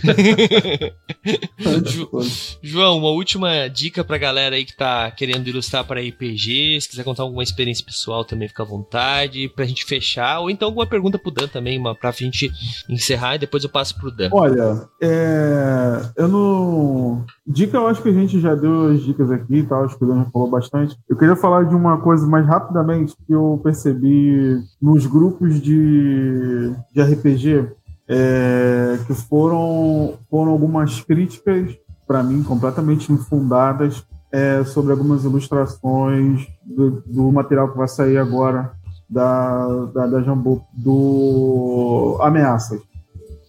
[1.66, 2.58] Antes fosse.
[2.62, 7.04] João, uma última dica pra galera aí que tá querendo ilustrar para RPG, se quiser
[7.04, 11.18] contar alguma experiência pessoal também fica à vontade, pra gente fechar, ou então alguma pergunta
[11.18, 12.50] pro Dan também, uma, pra gente
[12.88, 14.30] encerrar e depois eu passo pro Dan.
[14.32, 16.00] Olha, é...
[16.16, 17.24] eu não...
[17.46, 20.04] Dica, eu acho que a gente já deu as dicas aqui e tal, acho que
[20.04, 20.96] o Dan já falou bastante.
[21.08, 27.02] Eu queria falar de uma coisa mais rapidamente que eu percebi nos grupos de, de
[27.02, 27.68] RPG,
[28.08, 37.02] é, que foram, foram algumas críticas para mim, completamente infundadas é, sobre algumas ilustrações do,
[37.06, 38.72] do, material que vai sair agora
[39.08, 40.34] da, da, da
[40.72, 42.80] do Ameaças.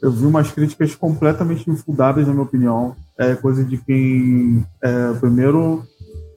[0.02, 2.96] Eu vi umas críticas completamente infundadas, na minha opinião.
[3.18, 5.84] É coisa de quem, é, primeiro,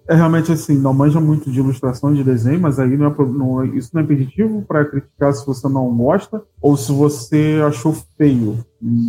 [0.06, 3.64] é realmente assim, não manja muito de ilustração de desenho, mas aí não é, não,
[3.64, 8.58] isso não é impeditivo para criticar se você não gosta ou se você achou feio.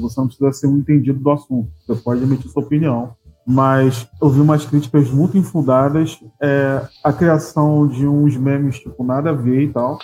[0.02, 1.70] Você não precisa ser um entendido do assunto.
[1.86, 3.14] Você pode emitir sua opinião.
[3.46, 9.30] Mas eu vi umas críticas muito infundadas, é, a criação de uns memes tipo nada
[9.30, 10.00] a ver e tal,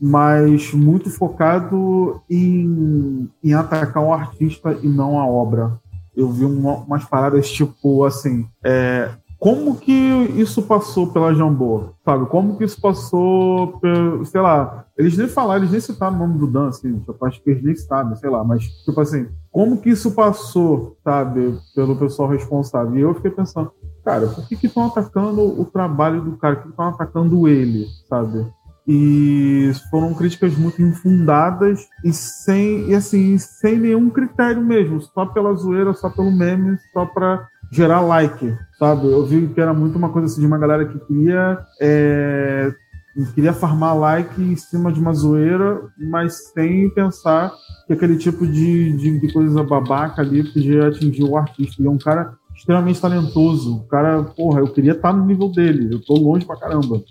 [0.00, 5.72] mas muito focado em, em atacar o artista e não a obra.
[6.14, 11.90] Eu vi uma, umas paradas tipo assim, é, como que isso passou pela Jambô?
[12.04, 12.26] Sabe?
[12.26, 16.38] Como que isso passou, pelo, sei lá, eles nem falaram, eles nem citaram o nome
[16.38, 19.78] do Dan, assim, eu acho que eles nem sabem, sei lá, mas, tipo assim, como
[19.78, 22.96] que isso passou, sabe, pelo pessoal responsável?
[22.96, 23.70] E eu fiquei pensando,
[24.04, 26.56] cara, por que estão atacando o trabalho do cara?
[26.56, 28.46] Por que estão atacando ele, sabe?
[28.88, 35.52] E foram críticas muito infundadas e sem, e assim, sem nenhum critério mesmo, só pela
[35.54, 39.06] zoeira, só pelo meme, só pra gerar like, sabe?
[39.06, 42.72] Eu vi que era muito uma coisa assim de uma galera que queria é,
[43.34, 47.52] queria farmar like em cima de uma zoeira, mas sem pensar
[47.86, 51.82] que aquele tipo de, de, de coisa babaca ali podia atingir o artista.
[51.82, 53.76] E é um cara extremamente talentoso.
[53.76, 55.94] O cara, porra, eu queria estar no nível dele.
[55.94, 57.02] Eu tô longe pra caramba.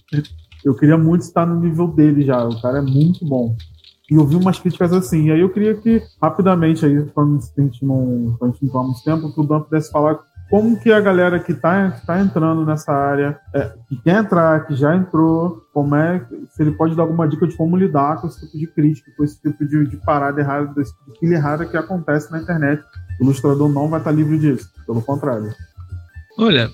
[0.64, 2.46] Eu queria muito estar no nível dele já.
[2.48, 3.56] O cara é muito bom.
[4.10, 5.28] E eu vi umas críticas assim.
[5.28, 8.72] E aí eu queria que, rapidamente, aí, quando a gente não, quando a gente não
[8.72, 10.20] toma muito tempo, que o Dan pudesse falar
[10.50, 14.76] como que a galera que está tá entrando nessa área, é, que quer entrar, que
[14.76, 18.42] já entrou, como é, se ele pode dar alguma dica de como lidar com esse
[18.42, 22.32] tipo de crítica, com esse tipo de, de parada errada, desse tipo errada que acontece
[22.32, 22.84] na internet.
[23.20, 25.54] O ilustrador não vai estar livre disso, pelo contrário.
[26.38, 26.70] Olha,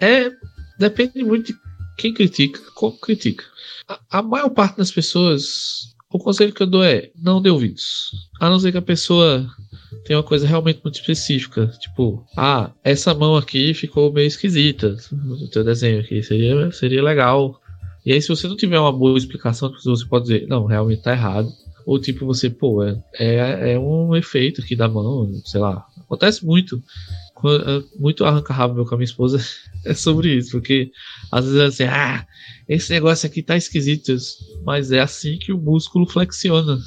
[0.00, 0.30] é
[0.78, 1.58] depende muito de
[1.96, 3.44] quem critica, como critica.
[3.88, 8.10] A, a maior parte das pessoas, o conselho que eu dou é não dê ouvidos.
[8.40, 9.46] A não ser que a pessoa
[10.06, 11.66] tem uma coisa realmente muito específica.
[11.80, 16.22] Tipo, ah, essa mão aqui ficou meio esquisita no teu desenho aqui.
[16.22, 17.60] Seria, seria legal.
[18.04, 21.12] E aí, se você não tiver uma boa explicação, você pode dizer, não, realmente tá
[21.12, 21.48] errado.
[21.84, 25.84] Ou tipo, você, pô, é, é, é um efeito aqui da mão, sei lá.
[26.00, 26.80] Acontece muito.
[27.98, 29.38] Muito arranca-rabo meu com a minha esposa
[29.84, 30.90] é sobre isso, porque
[31.30, 32.26] às vezes é assim, ah,
[32.68, 34.16] esse negócio aqui tá esquisito,
[34.64, 36.78] mas é assim que o músculo flexiona.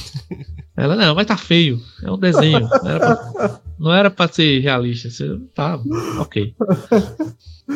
[0.76, 1.80] Ela, não, mas tá feio.
[2.02, 2.60] É um desenho.
[2.60, 5.08] Não era pra, não era pra ser realista.
[5.08, 5.80] Você, tá,
[6.20, 6.54] ok.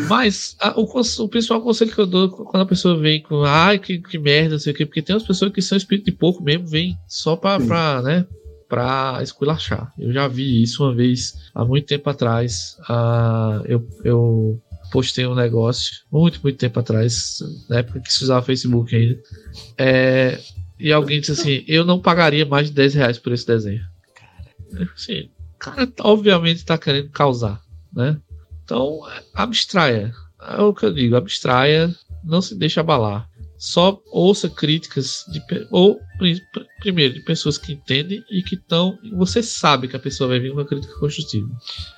[0.08, 3.78] Mas a, o, o principal conselho que eu dou quando a pessoa vem com, ai,
[3.78, 6.12] que, que merda, não sei o quê, porque tem umas pessoas que são espírito de
[6.12, 8.26] pouco mesmo, vem só pra, pra, né,
[8.68, 9.92] pra esculachar.
[9.98, 12.76] Eu já vi isso uma vez, há muito tempo atrás.
[12.88, 14.62] Uh, eu, eu
[14.92, 19.20] postei um negócio, muito, muito tempo atrás, na época que se usava Facebook ainda.
[19.76, 20.38] É,
[20.81, 23.83] e alguém disse assim: Eu não pagaria mais de 10 reais por esse desenho.
[24.95, 27.61] Assim, o cara obviamente está querendo causar,
[27.93, 28.18] né?
[28.64, 29.01] Então,
[29.35, 30.12] abstraia.
[30.41, 33.28] É o que eu digo: abstraia, não se deixe abalar.
[33.59, 36.01] Só ouça críticas de, ou
[36.81, 38.99] primeiro de pessoas que entendem e que estão.
[39.18, 41.47] Você sabe que a pessoa vai vir com uma crítica construtiva.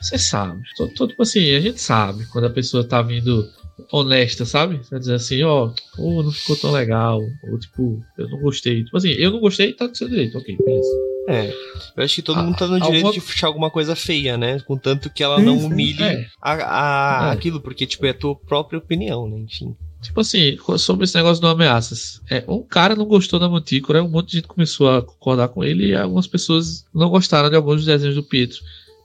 [0.01, 0.61] Você sabe.
[0.77, 3.49] Todo, todo, tipo assim, a gente sabe quando a pessoa está vindo
[3.91, 4.81] honesta, sabe?
[4.89, 7.21] Tá dizendo assim, ó, oh, não ficou tão legal,
[7.51, 8.85] ou tipo, eu não gostei.
[8.85, 10.91] Tipo assim, eu não gostei, tá do seu direito, ok, beleza.
[11.29, 11.55] É,
[11.97, 13.13] eu acho que todo ah, mundo tá no direito alguma...
[13.13, 14.59] de puxar alguma coisa feia, né?
[14.61, 16.27] Contanto que ela não humilhe é.
[16.41, 17.33] a, a é.
[17.33, 19.39] aquilo, porque, tipo, é a tua própria opinião, né?
[19.39, 19.77] Enfim.
[20.03, 22.21] Tipo assim, sobre esse negócio do ameaças.
[22.29, 25.63] É, um cara não gostou da Mantícora, um monte de gente começou a concordar com
[25.63, 28.59] ele e algumas pessoas não gostaram de alguns desenhos do Pietro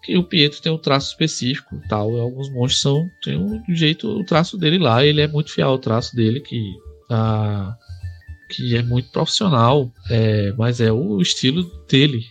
[0.07, 2.17] que o Pietro tem um traço específico, tal.
[2.17, 5.77] Alguns monstros são tem um jeito, o traço dele lá, ele é muito fiel ao
[5.77, 6.73] traço dele que
[7.11, 7.75] ah,
[8.49, 12.23] que é muito profissional, é, mas é o estilo dele,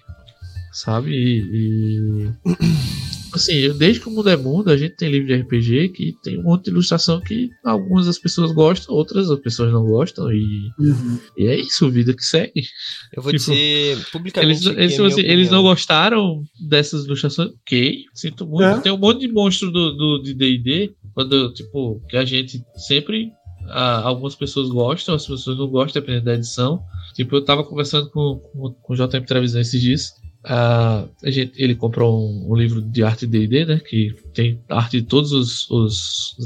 [0.72, 1.10] sabe?
[1.10, 5.88] E, e assim, desde que o mundo é mundo, a gente tem livro de RPG
[5.90, 9.84] que tem um monte de ilustração que algumas das pessoas gostam, outras as pessoas não
[9.84, 11.18] gostam, e, uhum.
[11.36, 12.66] e é isso, vida que segue.
[13.14, 14.68] Eu vou tipo, dizer publicamente.
[14.68, 17.50] Eles, eles, eles não gostaram dessas ilustrações?
[17.62, 18.64] Ok, sinto muito.
[18.64, 18.80] É.
[18.80, 23.30] Tem um monte de monstro do, do, de DD, quando, tipo, que a gente sempre.
[23.68, 26.80] Ah, algumas pessoas gostam, as pessoas não gostam, dependendo da edição.
[27.14, 30.12] Tipo, eu tava conversando com, com, com o JM Televisão esses dias.
[30.46, 33.80] Uh, gente, ele comprou um, um, livro de arte D&D, né?
[33.80, 35.32] Que tem arte de todas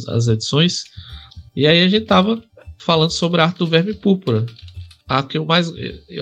[0.09, 0.85] as edições.
[1.55, 2.43] E aí a gente tava
[2.79, 4.47] falando sobre a arte do Verme Púrpura.
[5.07, 5.71] A que eu mais,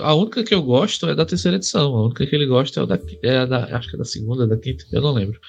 [0.01, 1.95] a única que eu gosto é da terceira edição.
[1.95, 4.57] A única que ele gosta é, da, é da, acho que é da segunda, da
[4.57, 5.39] quinta, eu não lembro.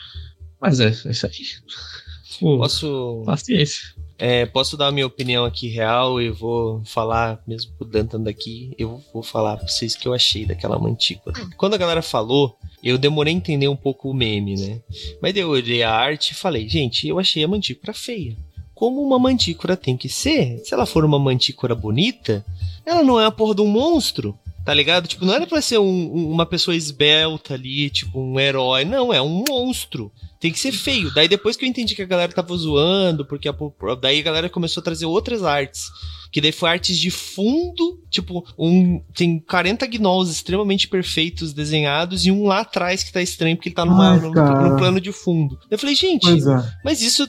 [0.60, 1.32] Mas é, é isso aí.
[2.38, 3.22] Pô, Posso.
[3.26, 3.94] Paciência.
[4.20, 8.74] É, posso dar a minha opinião aqui real e vou falar, mesmo o Dantan daqui,
[8.78, 11.34] eu vou falar pra vocês o que eu achei daquela mantícora.
[11.56, 12.54] Quando a galera falou,
[12.84, 14.80] eu demorei a entender um pouco o meme, né?
[15.22, 18.36] Mas eu olhei a arte e falei, gente, eu achei a mantícora feia.
[18.74, 20.58] Como uma mantícora tem que ser?
[20.64, 22.44] Se ela for uma mantícora bonita,
[22.84, 24.38] ela não é a porra de um monstro.
[24.66, 25.08] Tá ligado?
[25.08, 28.84] Tipo, não era pra ser um, uma pessoa esbelta ali, tipo, um herói.
[28.84, 31.12] Não, é um monstro tem que ser feio.
[31.12, 33.54] Daí depois que eu entendi que a galera tava zoando, porque a,
[34.00, 35.90] daí a galera começou a trazer outras artes.
[36.30, 42.30] Que daí foi artes de fundo, tipo, um tem 40 gnolls extremamente perfeitos desenhados e
[42.30, 45.12] um lá atrás que tá estranho porque ele tá numa, Ai, no, no, plano de
[45.12, 45.58] fundo.
[45.70, 46.72] Eu falei, gente, é.
[46.84, 47.28] mas isso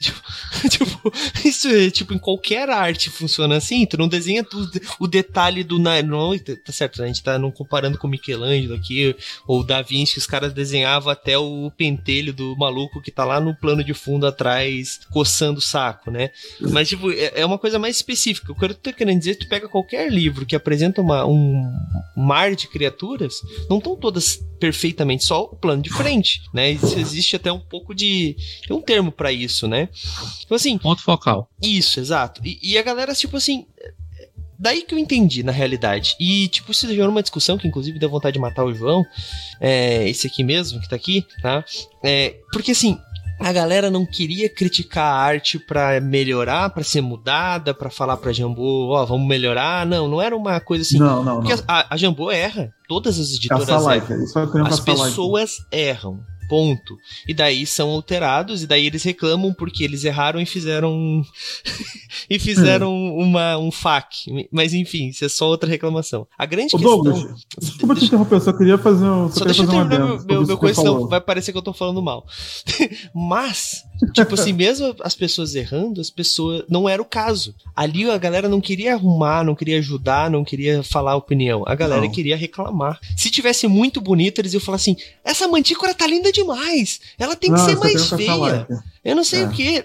[0.68, 1.12] tipo,
[1.44, 5.78] isso é, tipo, em qualquer arte funciona assim, tu não desenha tudo, o detalhe do
[5.78, 9.14] não, tá certo, a gente tá não comparando com Michelangelo aqui,
[9.46, 13.40] ou Da Vinci, que os caras desenhavam até o pentelho do maluco que tá lá
[13.40, 16.30] no plano de fundo atrás, coçando o saco, né?
[16.60, 18.29] Mas, tipo, é, é uma coisa mais específica.
[18.32, 21.62] O que eu tô querendo dizer, tu pega qualquer livro que apresenta uma, um
[22.16, 26.72] mar de criaturas, não estão todas perfeitamente, só o plano de frente, né?
[26.72, 28.36] Isso existe até um pouco de.
[28.66, 29.88] Tem um termo para isso, né?
[30.44, 30.76] Então, assim.
[30.78, 31.48] Ponto focal.
[31.62, 32.40] Isso, exato.
[32.44, 33.66] E, e, a galera, tipo assim.
[34.58, 36.14] Daí que eu entendi, na realidade.
[36.20, 39.02] E, tipo, isso gerou uma discussão que, inclusive, deu vontade de matar o João.
[39.58, 41.64] É, esse aqui mesmo, que tá aqui, tá?
[42.04, 42.98] É, porque, assim,
[43.40, 48.32] a galera não queria criticar a arte para melhorar, para ser mudada, para falar pra
[48.32, 49.86] Jambô, ó, oh, vamos melhorar.
[49.86, 50.98] Não, não era uma coisa assim.
[50.98, 51.64] Não, não, porque não.
[51.66, 52.72] A, a Jambô erra.
[52.86, 54.66] Todas as editoras erram.
[54.66, 56.20] As pessoas erram.
[56.50, 56.98] Ponto.
[57.28, 61.24] E daí são alterados, e daí eles reclamam porque eles erraram e fizeram.
[62.28, 63.18] e fizeram hum.
[63.18, 64.48] uma, um FAQ.
[64.50, 66.26] Mas enfim, isso é só outra reclamação.
[66.36, 67.02] A grande Ô, questão.
[67.02, 69.28] Douglas, desculpa te interromper, eu só queria fazer um.
[69.28, 71.72] Só, só deixa eu terminar meu, meu, meu coisa, senão vai parecer que eu tô
[71.72, 72.26] falando mal.
[73.14, 76.64] Mas tipo assim, mesmo as pessoas errando, as pessoas.
[76.68, 77.54] Não era o caso.
[77.74, 81.64] Ali a galera não queria arrumar, não queria ajudar, não queria falar opinião.
[81.66, 82.10] A galera não.
[82.10, 82.98] queria reclamar.
[83.16, 87.00] Se tivesse muito bonito, eles iam falar assim: essa mantícora tá linda demais.
[87.18, 88.66] Ela tem que não, ser mais feia.
[89.04, 89.46] Eu não sei é.
[89.46, 89.84] o que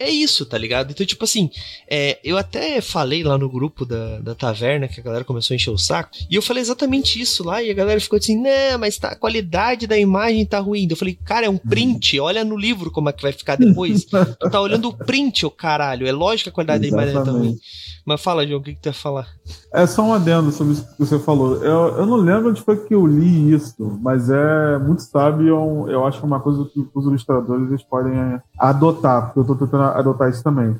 [0.00, 0.90] é isso, tá ligado?
[0.90, 1.50] Então, tipo assim,
[1.88, 5.56] é, eu até falei lá no grupo da, da taverna que a galera começou a
[5.56, 8.78] encher o saco, e eu falei exatamente isso lá, e a galera ficou assim, né,
[8.78, 10.88] mas tá, a qualidade da imagem tá ruim.
[10.88, 14.06] Eu falei, cara, é um print, olha no livro como é que vai ficar depois.
[14.40, 17.12] tu tá olhando o print, ô caralho, é lógico que a qualidade exatamente.
[17.12, 17.58] da imagem tá ruim.
[18.06, 19.28] Mas fala, João, o que, que tu ia falar?
[19.72, 21.62] É só um adendo sobre isso que você falou.
[21.62, 25.48] Eu, eu não lembro onde foi que eu li isso, mas é muito sábio.
[25.48, 29.44] Eu, eu acho que é uma coisa que os ilustradores eles podem adotar, porque eu
[29.44, 30.76] tô tentando adotar isso também.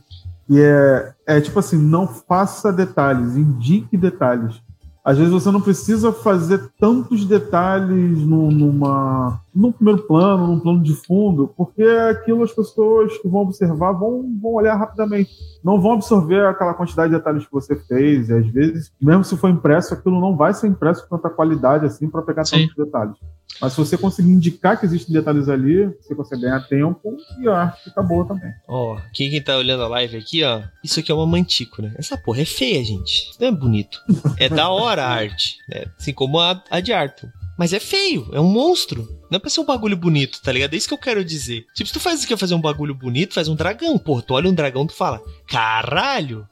[0.49, 4.61] E é, é tipo assim, não faça detalhes, indique detalhes.
[5.05, 10.83] Às vezes você não precisa fazer tantos detalhes no, numa, num primeiro plano, num plano
[10.83, 15.31] de fundo, porque aquilo as pessoas que vão observar vão, vão olhar rapidamente.
[15.63, 18.29] Não vão absorver aquela quantidade de detalhes que você fez.
[18.29, 21.87] E às vezes, mesmo se for impresso, aquilo não vai ser impresso com tanta qualidade
[21.87, 22.69] assim para pegar Sim.
[22.69, 23.17] tantos detalhes.
[23.61, 27.63] Mas se você conseguir indicar que existem detalhes ali, você consegue ganhar tempo e a
[27.63, 28.53] arte fica boa também.
[28.69, 31.93] Ó, oh, quem, quem tá olhando a live aqui, ó, isso aqui é uma mantícora.
[31.99, 33.31] Essa porra é feia, gente.
[33.31, 34.01] Isso não é bonito.
[34.39, 35.87] É da hora a arte, né?
[35.99, 37.29] Assim como a, a de Arthur.
[37.61, 39.07] Mas é feio, é um monstro.
[39.31, 40.73] Não é pra ser um bagulho bonito, tá ligado?
[40.73, 41.67] É isso que eu quero dizer.
[41.75, 43.99] Tipo, se tu faz isso que fazer um bagulho bonito, faz um dragão.
[43.99, 46.47] Porra, tu olha um dragão, tu fala, caralho!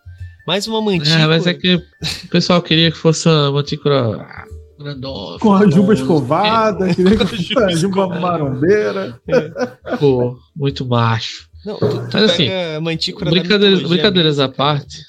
[0.46, 1.22] Mais uma mantícora.
[1.22, 4.46] É, mas é que o pessoal queria que fosse uma mantícora
[4.78, 5.38] grandona.
[5.40, 7.24] Com a juba escovada, que nem com
[7.58, 9.18] a juba marombeira.
[9.26, 9.96] É.
[9.96, 11.47] Pô, muito macho.
[11.64, 12.48] Não, tu, tu Mas assim,
[12.80, 15.02] mantícora brincadeiras, brincadeiras à parte.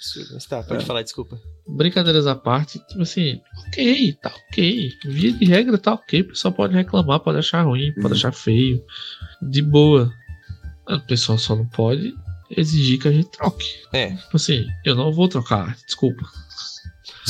[0.50, 0.86] Tá, pode é.
[0.86, 1.40] falar, desculpa.
[1.68, 4.94] Brincadeiras à parte, tipo assim, ok, tá ok.
[5.06, 6.22] Via de regra tá ok.
[6.22, 8.84] O pessoal pode reclamar, pode achar ruim, pode achar feio.
[9.42, 10.12] De boa.
[10.88, 12.14] O pessoal só não pode
[12.50, 13.68] exigir que a gente troque.
[13.94, 14.16] É.
[14.16, 16.26] Tipo assim, eu não vou trocar, desculpa.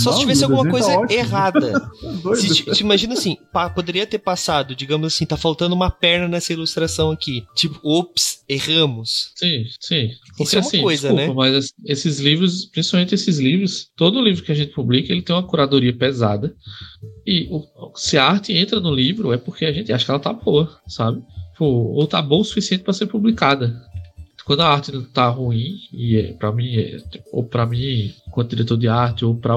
[0.03, 1.91] Só se tivesse alguma coisa tá errada.
[2.35, 6.53] se, te, imagina assim, pá, poderia ter passado, digamos assim, tá faltando uma perna nessa
[6.53, 7.45] ilustração aqui.
[7.55, 9.31] Tipo, ops, erramos.
[9.35, 10.09] Sim, sim.
[10.29, 11.51] Porque, Isso é uma assim, coisa, desculpa, né?
[11.51, 15.47] Mas esses livros, principalmente esses livros, todo livro que a gente publica, ele tem uma
[15.47, 16.55] curadoria pesada.
[17.25, 17.63] E o,
[17.95, 20.79] se a arte entra no livro, é porque a gente acha que ela tá boa,
[20.87, 21.21] sabe?
[21.57, 23.88] Pô, ou tá boa o suficiente para ser publicada
[24.49, 26.97] quando a arte tá ruim, e é, para mim, é,
[27.31, 29.55] ou para mim, quanto diretor de arte, ou para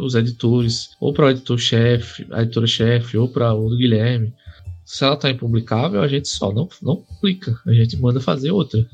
[0.00, 4.34] os editores, ou para o editor-chefe, a editora-chefe, ou para o Guilherme,
[4.84, 8.84] se ela tá impublicável, a gente só não, não publica, a gente manda fazer outra,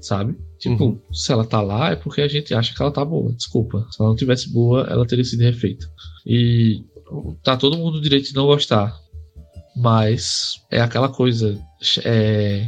[0.00, 0.34] sabe?
[0.58, 1.00] Tipo, uhum.
[1.12, 3.86] se ela tá lá é porque a gente acha que ela tá boa, desculpa.
[3.90, 5.86] Se ela não tivesse boa, ela teria sido refeita.
[6.24, 6.82] E
[7.42, 8.98] tá todo mundo direito de não gostar.
[9.76, 11.62] Mas é aquela coisa.
[12.02, 12.66] É,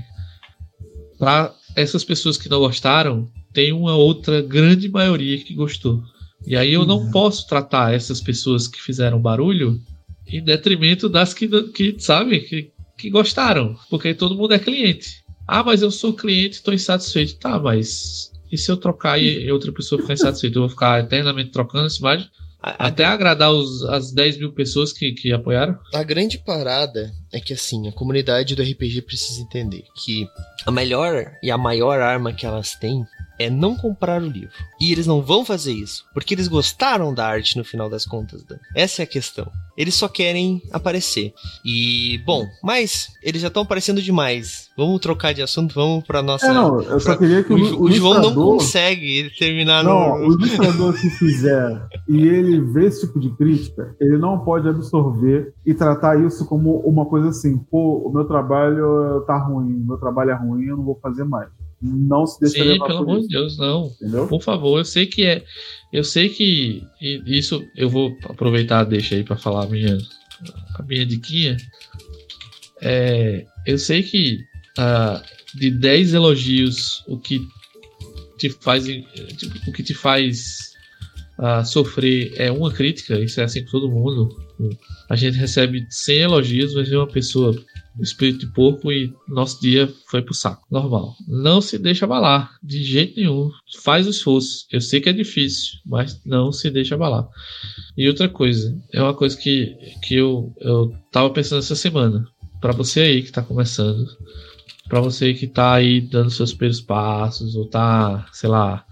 [1.18, 6.02] pra essas pessoas que não gostaram, tem uma outra grande maioria que gostou.
[6.46, 7.10] E aí eu não uhum.
[7.10, 9.80] posso tratar essas pessoas que fizeram barulho
[10.26, 13.76] em detrimento das que, que sabe, que, que gostaram.
[13.90, 15.24] Porque todo mundo é cliente.
[15.46, 17.36] Ah, mas eu sou cliente, estou insatisfeito.
[17.36, 20.58] Tá, mas e se eu trocar e outra pessoa ficar insatisfeita?
[20.58, 22.28] Eu vou ficar eternamente trocando essa imagem?
[22.60, 25.78] Até agradar os, as 10 mil pessoas que, que apoiaram?
[25.94, 30.28] A grande parada é que, assim, a comunidade do RPG precisa entender que
[30.66, 33.06] a melhor e a maior arma que elas têm
[33.38, 34.50] é não comprar o livro.
[34.80, 38.42] E eles não vão fazer isso, porque eles gostaram da arte no final das contas.
[38.44, 38.58] Dan.
[38.74, 39.50] Essa é a questão.
[39.76, 41.32] Eles só querem aparecer.
[41.64, 44.68] E, bom, mas eles já estão aparecendo demais.
[44.76, 46.52] Vamos trocar de assunto, vamos pra nossa.
[46.52, 50.28] Não, eu só queria que o, o, o João não consegue terminar não, no.
[50.28, 55.54] O ilustrador que fizer e ele vê esse tipo de crítica, ele não pode absorver
[55.64, 60.30] e tratar isso como uma coisa assim, pô, o meu trabalho tá ruim, meu trabalho
[60.30, 61.48] é ruim, eu não vou fazer mais
[61.80, 63.86] não se deixe Sim, pelo amor de Deus, não.
[63.86, 64.26] Entendeu?
[64.26, 65.44] Por favor, eu sei que é.
[65.92, 66.82] Eu sei que
[67.26, 69.96] isso eu vou aproveitar, deixa aí para falar a minha,
[70.74, 71.56] a minha diquinha.
[72.80, 74.44] É, eu sei que
[74.78, 75.22] uh,
[75.54, 77.40] de 10 elogios, o que
[78.38, 78.86] te faz,
[79.66, 80.72] o que te faz
[81.38, 84.28] uh, sofrer é uma crítica, isso é assim com todo mundo.
[85.08, 87.54] A gente recebe 100 elogios, mas vem uma pessoa
[88.02, 90.66] espírito de porco e nosso dia foi pro saco.
[90.70, 91.14] Normal.
[91.26, 93.50] Não se deixa abalar, de jeito nenhum.
[93.82, 94.66] Faz o esforço.
[94.70, 97.28] Eu sei que é difícil, mas não se deixa abalar.
[97.96, 102.26] E outra coisa, é uma coisa que, que eu, eu tava pensando essa semana.
[102.60, 104.06] para você aí que tá começando,
[104.88, 108.84] para você que tá aí dando seus primeiros passos, ou tá, sei lá,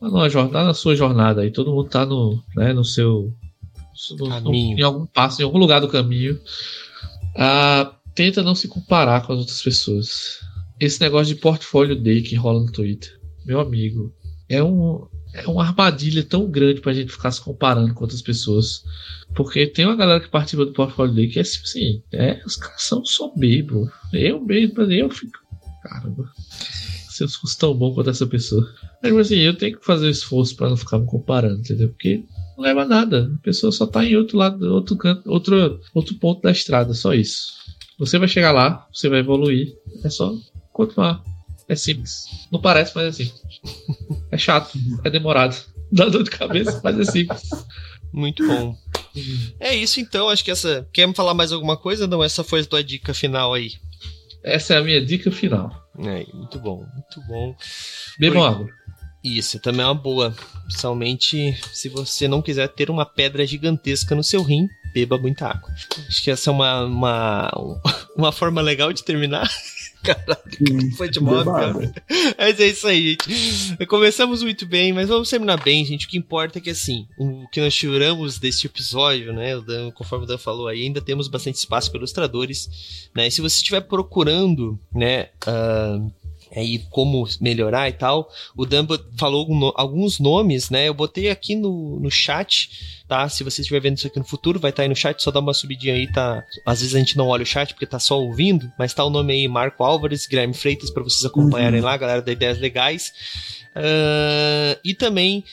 [0.00, 3.34] na, jornada, na sua jornada aí, todo mundo tá no, né, no seu.
[4.18, 6.40] No, no, em algum passo, em algum lugar do caminho.
[7.36, 10.40] Ah, tenta não se comparar com as outras pessoas.
[10.78, 14.14] esse negócio de portfólio day que rola no Twitter, meu amigo,
[14.46, 18.82] é um é uma armadilha tão grande pra gente ficar se comparando com outras pessoas.
[19.34, 22.82] Porque tem uma galera que participa do portfólio day que é assim, é, os caras
[22.82, 23.88] são soberbos.
[24.12, 25.38] Eu mesmo, eu fico.
[25.82, 26.30] Caramba,
[27.08, 28.68] se eu fosse tão bom quanto essa pessoa.
[29.02, 31.88] Mas assim, eu tenho que fazer esforço para não ficar me comparando, entendeu?
[31.88, 32.22] Porque
[32.56, 33.32] não leva a nada.
[33.34, 37.14] A pessoa só tá em outro lado, outro canto, outro, outro ponto da estrada, só
[37.14, 37.59] isso.
[38.00, 39.76] Você vai chegar lá, você vai evoluir.
[40.02, 40.34] É só
[40.72, 41.22] continuar.
[41.68, 42.24] É simples.
[42.50, 43.60] Não parece, mas é simples.
[44.30, 45.54] É chato, é demorado.
[45.92, 47.50] Dá dor de cabeça, mas é simples.
[48.10, 48.74] Muito bom.
[49.60, 50.88] É isso então, acho que essa.
[50.92, 52.06] Quer falar mais alguma coisa?
[52.06, 53.72] Não, essa foi a tua dica final aí.
[54.42, 55.70] Essa é a minha dica final.
[55.98, 57.54] É, muito bom, muito bom.
[58.18, 58.66] Bebam água.
[59.22, 60.34] Isso, também é uma boa.
[60.64, 65.70] Principalmente se você não quiser ter uma pedra gigantesca no seu rim, beba muita água.
[66.08, 67.72] Acho que essa é uma, uma,
[68.16, 69.48] uma forma legal de terminar.
[70.02, 71.92] Caralho, foi de modo, cara.
[72.38, 73.86] Mas é isso aí, gente.
[73.86, 76.06] Começamos muito bem, mas vamos terminar bem, gente.
[76.06, 79.56] O que importa é que, assim, o que nós tiramos deste episódio, né?
[79.56, 83.26] O Dan, conforme o Dan falou aí, ainda temos bastante espaço para ilustradores, né?
[83.26, 85.28] E se você estiver procurando, né?
[85.46, 86.10] Uh,
[86.54, 88.28] aí como melhorar e tal.
[88.56, 90.88] O Dumbo falou alguns nomes, né?
[90.88, 93.28] Eu botei aqui no, no chat, tá?
[93.28, 95.30] Se você estiver vendo isso aqui no futuro, vai estar tá aí no chat, só
[95.30, 96.44] dá uma subidinha aí, tá?
[96.66, 99.10] Às vezes a gente não olha o chat porque tá só ouvindo, mas tá o
[99.10, 101.86] nome aí Marco Álvares, Guilherme Freitas para vocês acompanharem uhum.
[101.86, 103.12] lá, galera da Ideias Legais.
[103.70, 105.44] Uh, e também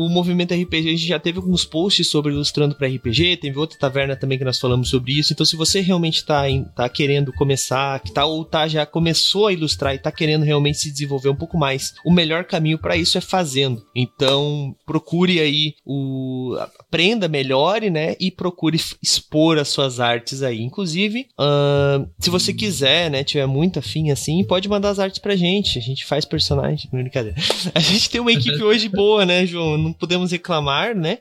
[0.00, 3.78] o movimento RPG, a gente já teve alguns posts sobre ilustrando para RPG, teve outra
[3.78, 5.32] taverna também que nós falamos sobre isso.
[5.32, 6.44] Então, se você realmente está
[6.74, 10.78] tá querendo começar, que tá, ou tá, já começou a ilustrar e está querendo realmente
[10.78, 13.84] se desenvolver um pouco mais, o melhor caminho para isso é fazendo.
[13.94, 16.56] Então, procure aí o.
[16.78, 18.16] aprenda, melhore, né?
[18.18, 20.62] E procure expor as suas artes aí.
[20.62, 25.36] Inclusive, uh, se você quiser, né, tiver muito afim assim, pode mandar as artes pra
[25.36, 25.78] gente.
[25.78, 26.88] A gente faz personagem.
[26.90, 27.36] Brincadeira.
[27.74, 29.89] A gente tem uma equipe hoje boa, né, João?
[29.90, 31.18] Não podemos reclamar, né?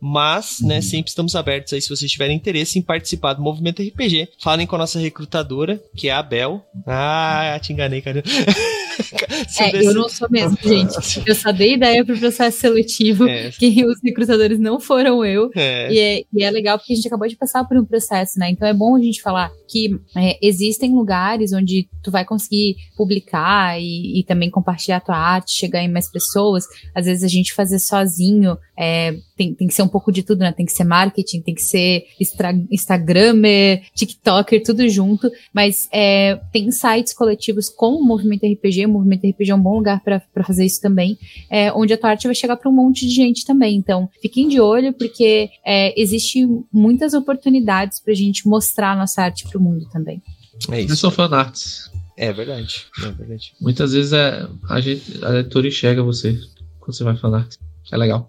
[0.00, 0.82] Mas, né, uhum.
[0.82, 4.30] sempre estamos abertos aí se vocês tiverem interesse em participar do movimento RPG.
[4.38, 6.64] Falem com a nossa recrutadora, que é a Bel.
[6.86, 8.22] Ah, te enganei, cara.
[9.60, 11.22] é, eu não sou mesmo, gente.
[11.26, 13.50] Eu só dei ideia pro processo seletivo, é.
[13.50, 15.50] que os recrutadores não foram eu.
[15.54, 15.92] É.
[15.92, 18.50] E, é, e é legal porque a gente acabou de passar por um processo, né?
[18.50, 23.80] Então é bom a gente falar que é, existem lugares onde tu vai conseguir publicar
[23.80, 26.64] e, e também compartilhar a tua arte, chegar em mais pessoas.
[26.94, 30.40] Às vezes a gente fazer sozinho é, tem, tem que ser um pouco de tudo,
[30.40, 30.52] né?
[30.52, 32.04] Tem que ser marketing, tem que ser
[32.70, 35.30] Instagramer, TikToker, tudo junto.
[35.52, 38.81] Mas é, tem sites coletivos com o Movimento RPG.
[38.86, 41.18] O Movimento RPG é um bom lugar para fazer isso também,
[41.50, 43.76] é, onde a tua arte vai chegar para um monte de gente também.
[43.76, 49.22] Então, fiquem de olho, porque é, existe muitas oportunidades para a gente mostrar a nossa
[49.22, 50.22] arte para o mundo também.
[50.70, 50.92] É isso.
[50.92, 51.90] Eu sou fanarts.
[52.16, 53.52] É verdade, é verdade.
[53.60, 56.38] Muitas vezes é, a, gente, a leitora enxerga você
[56.78, 57.48] quando você vai falar.
[57.92, 58.26] É legal.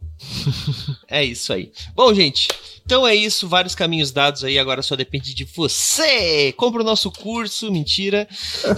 [1.08, 1.72] é isso aí.
[1.96, 2.50] Bom, gente,
[2.86, 3.48] então é isso.
[3.48, 4.60] Vários caminhos dados aí.
[4.60, 6.52] Agora só depende de você.
[6.58, 7.72] Compra o nosso curso.
[7.72, 8.28] Mentira.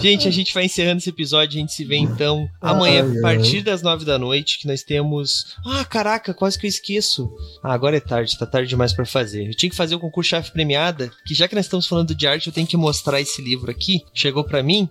[0.00, 1.58] Gente, a gente vai encerrando esse episódio.
[1.58, 4.60] A gente se vê então amanhã, a partir das nove da noite.
[4.60, 5.56] Que nós temos.
[5.66, 7.28] Ah, caraca, quase que eu esqueço.
[7.64, 8.38] Ah, agora é tarde.
[8.38, 9.48] Tá tarde demais para fazer.
[9.48, 11.10] Eu tinha que fazer o concurso chave premiada.
[11.26, 14.02] Que já que nós estamos falando de arte, eu tenho que mostrar esse livro aqui.
[14.14, 14.88] Chegou para mim.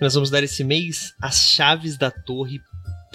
[0.00, 2.60] Nós vamos dar esse mês As Chaves da Torre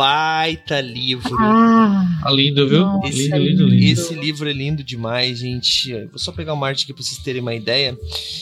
[0.01, 1.37] baita livro.
[1.39, 2.79] Ah, tá lindo, viu?
[2.79, 3.85] Nossa, esse, lindo, lindo, lindo.
[3.85, 5.93] Esse livro é lindo demais, gente.
[6.05, 7.95] Vou só pegar uma arte aqui pra vocês terem uma ideia.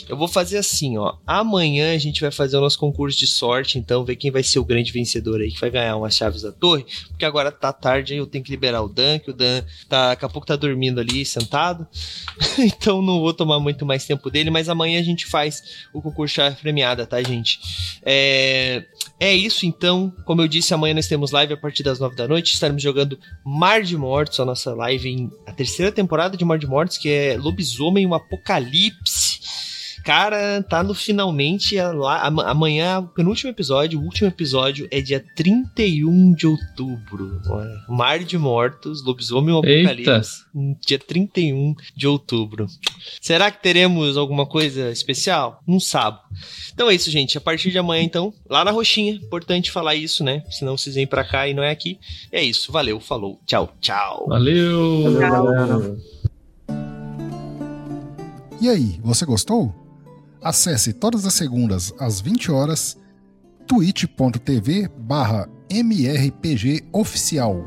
[0.07, 1.15] Eu vou fazer assim, ó.
[1.27, 4.59] Amanhã a gente vai fazer o nosso concurso de sorte, então ver quem vai ser
[4.59, 6.85] o grande vencedor aí, que vai ganhar umas chaves da torre.
[7.09, 10.11] Porque agora tá tarde, aí eu tenho que liberar o Dan, que o Dan tá,
[10.11, 11.85] daqui a pouco tá dormindo ali, sentado.
[12.57, 15.61] então não vou tomar muito mais tempo dele, mas amanhã a gente faz
[15.93, 17.59] o concurso chave premiada, tá, gente?
[18.05, 18.85] É,
[19.19, 20.13] é isso então.
[20.23, 22.53] Como eu disse, amanhã nós temos live live a partir das 9 da noite.
[22.53, 26.67] Estaremos jogando Mar de Mortos, a nossa live em a terceira temporada de Mar de
[26.67, 29.28] Mortos, que é Lobisomem, um Apocalipse.
[30.09, 36.33] Cara, tá no finalmente lá, amanhã, o penúltimo episódio, o último episódio é dia 31
[36.33, 37.39] de outubro.
[37.87, 40.45] Mar de Mortos, Lobisomem ou Apocalipse.
[40.83, 42.65] Dia 31 de outubro.
[43.21, 45.61] Será que teremos alguma coisa especial?
[45.67, 46.17] Não sabe.
[46.73, 47.37] Então é isso, gente.
[47.37, 49.13] A partir de amanhã, então, lá na Roxinha.
[49.13, 50.43] Importante falar isso, né?
[50.49, 51.99] Senão vocês vêm pra cá e não é aqui.
[52.31, 52.71] É isso.
[52.71, 53.39] Valeu, falou.
[53.45, 54.25] Tchau, tchau.
[54.27, 55.03] Valeu.
[55.13, 55.97] Valeu,
[58.59, 59.87] E aí, você gostou?
[60.41, 62.97] Acesse todas as segundas às 20 horas
[63.67, 67.63] twitch.tv barra mrpgoficial.